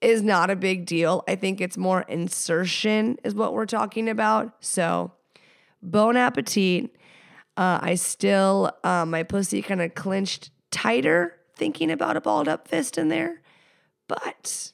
[0.00, 1.24] is not a big deal.
[1.28, 4.52] I think it's more insertion, is what we're talking about.
[4.60, 5.12] So,
[5.82, 6.94] bon appetit.
[7.58, 12.68] Uh, I still, uh, my pussy kind of clenched tighter thinking about a balled up
[12.68, 13.42] fist in there.
[14.06, 14.72] But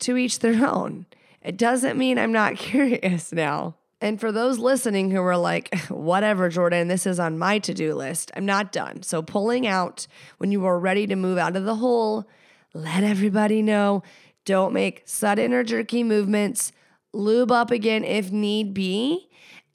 [0.00, 1.06] to each their own.
[1.42, 3.76] It doesn't mean I'm not curious now.
[4.00, 7.94] And for those listening who are like, whatever, Jordan, this is on my to do
[7.94, 9.04] list, I'm not done.
[9.04, 10.08] So, pulling out
[10.38, 12.26] when you are ready to move out of the hole,
[12.74, 14.02] let everybody know.
[14.44, 16.72] Don't make sudden or jerky movements.
[17.12, 19.29] Lube up again if need be.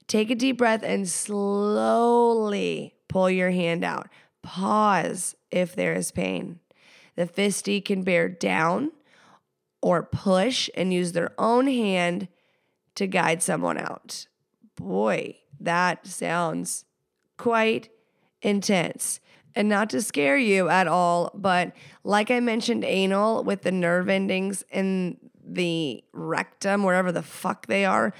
[0.08, 4.08] Take a deep breath and slowly pull your hand out.
[4.44, 6.60] Pause if there is pain.
[7.16, 8.92] The fisty can bear down
[9.82, 12.28] or push and use their own hand
[12.96, 14.28] to guide someone out.
[14.76, 16.86] Boy, that sounds
[17.38, 17.90] quite
[18.42, 19.20] intense.
[19.56, 21.72] And not to scare you at all, but
[22.04, 27.86] like I mentioned, anal with the nerve endings in the rectum, wherever the fuck they
[27.86, 28.14] are,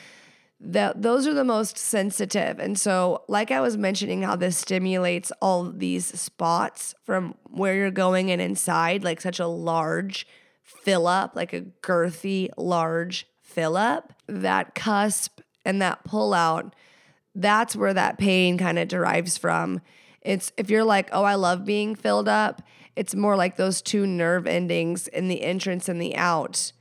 [0.60, 2.60] those are the most sensitive.
[2.60, 7.92] And so, like I was mentioning, how this stimulates all these spots from where you're
[7.92, 10.26] going and inside, like such a large
[10.64, 16.76] fill up, like a girthy, large fill up, that cusp and that pull out,
[17.34, 19.82] that's where that pain kind of derives from.
[20.22, 22.62] It's if you're like, oh, I love being filled up,
[22.96, 26.72] it's more like those two nerve endings in the entrance and the out,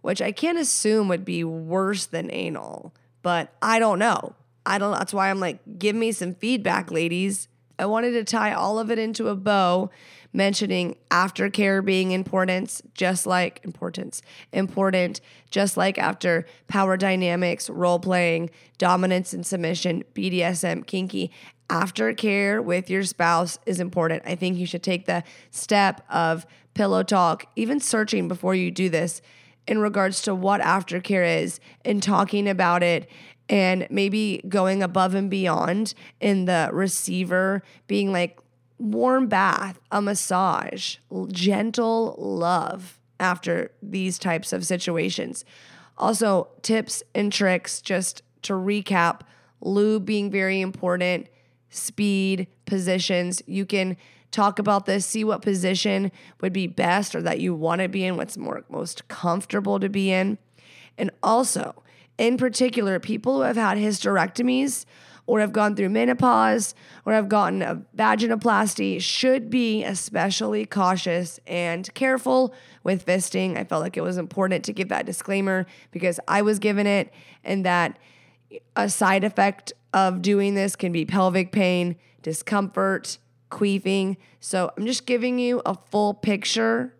[0.00, 4.34] which I can't assume would be worse than anal, but I don't know.
[4.64, 7.48] I don't that's why I'm like, give me some feedback, ladies.
[7.78, 9.90] I wanted to tie all of it into a bow
[10.32, 14.20] mentioning aftercare being importance, just like importance,
[14.52, 21.30] important, just like after power dynamics, role playing, dominance and submission, BDSM, kinky.
[21.70, 24.22] Aftercare with your spouse is important.
[24.26, 28.88] I think you should take the step of pillow talk, even searching before you do
[28.88, 29.20] this
[29.68, 33.08] in regards to what aftercare is and talking about it
[33.48, 38.40] and maybe going above and beyond in the receiver being like
[38.78, 40.96] warm bath, a massage,
[41.28, 45.44] gentle love after these types of situations.
[45.96, 49.20] Also, tips and tricks just to recap
[49.60, 51.28] lube being very important,
[51.70, 53.42] speed, positions.
[53.46, 53.96] You can
[54.30, 58.04] talk about this, see what position would be best or that you want to be
[58.04, 60.38] in, what's more most comfortable to be in.
[60.96, 61.82] And also,
[62.18, 64.84] in particular, people who have had hysterectomies
[65.28, 66.74] or have gone through menopause
[67.04, 73.56] or have gotten a vaginoplasty should be especially cautious and careful with fisting.
[73.56, 77.12] I felt like it was important to give that disclaimer because I was given it
[77.44, 77.98] and that
[78.74, 83.18] a side effect of doing this can be pelvic pain, discomfort,
[83.50, 84.16] queefing.
[84.40, 86.94] So I'm just giving you a full picture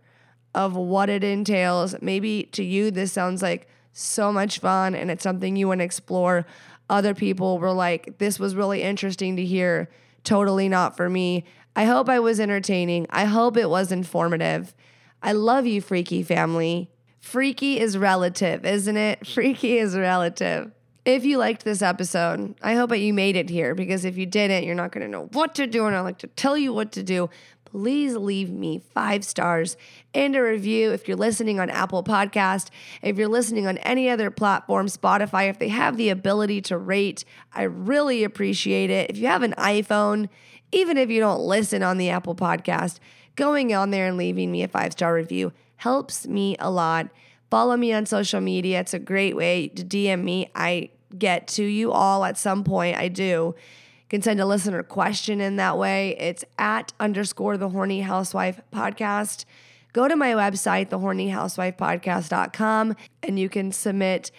[0.55, 1.95] of what it entails.
[2.01, 5.85] Maybe to you, this sounds like so much fun and it's something you want to
[5.85, 6.47] explore
[6.91, 9.91] other people were like, this was really interesting to hear.
[10.25, 11.45] Totally not for me.
[11.77, 13.07] I hope I was entertaining.
[13.11, 14.75] I hope it was informative.
[15.23, 16.91] I love you, freaky family.
[17.21, 19.27] Freaky is relative, isn't it?
[19.35, 20.73] Freaky is relative.
[21.09, 24.27] If you liked this episode, I hope that you made it here because if you
[24.27, 25.87] didn't, you're not going to know what to do.
[25.87, 27.31] And I like to tell you what to do
[27.65, 29.79] please leave me five stars
[30.13, 32.69] and a review if you're listening on Apple Podcast.
[33.01, 37.25] If you're listening on any other platform, Spotify, if they have the ability to rate,
[37.55, 39.11] I really appreciate it.
[39.11, 40.29] If you have an iPhone,
[40.73, 42.99] even if you don't listen on the Apple Podcast,
[43.35, 47.09] going on there and leaving me a five star review helps me a lot.
[47.51, 48.81] Follow me on social media.
[48.81, 50.51] It's a great way to DM me.
[50.55, 52.97] I get to you all at some point.
[52.97, 56.17] I do You can send a listener question in that way.
[56.19, 59.45] It's at underscore the horny housewife podcast.
[59.93, 64.31] Go to my website, thehornyhousewifepodcast.com, and you can submit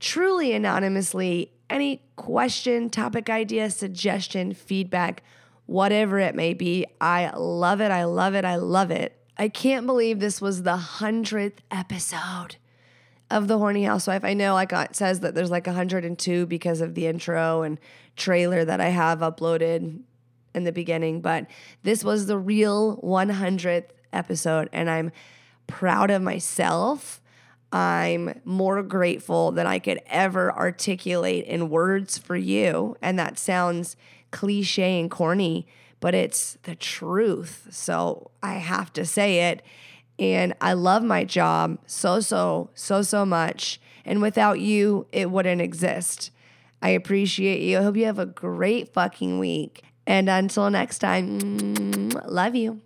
[0.00, 5.22] truly anonymously any question, topic idea, suggestion, feedback,
[5.66, 6.86] whatever it may be.
[7.00, 7.90] I love it.
[7.90, 8.44] I love it.
[8.44, 9.14] I love it.
[9.36, 12.56] I can't believe this was the hundredth episode
[13.30, 14.24] of the horny housewife.
[14.24, 17.78] I know like uh, it says that there's like 102 because of the intro and
[18.16, 20.00] trailer that I have uploaded
[20.54, 21.46] in the beginning, but
[21.82, 25.12] this was the real 100th episode and I'm
[25.66, 27.20] proud of myself.
[27.70, 32.96] I'm more grateful than I could ever articulate in words for you.
[33.02, 33.94] And that sounds
[34.30, 35.66] cliche and corny,
[36.00, 37.68] but it's the truth.
[37.70, 39.62] So I have to say it.
[40.18, 43.80] And I love my job so, so, so, so much.
[44.04, 46.30] And without you, it wouldn't exist.
[46.82, 47.78] I appreciate you.
[47.78, 49.82] I hope you have a great fucking week.
[50.06, 52.80] And until next time, love you.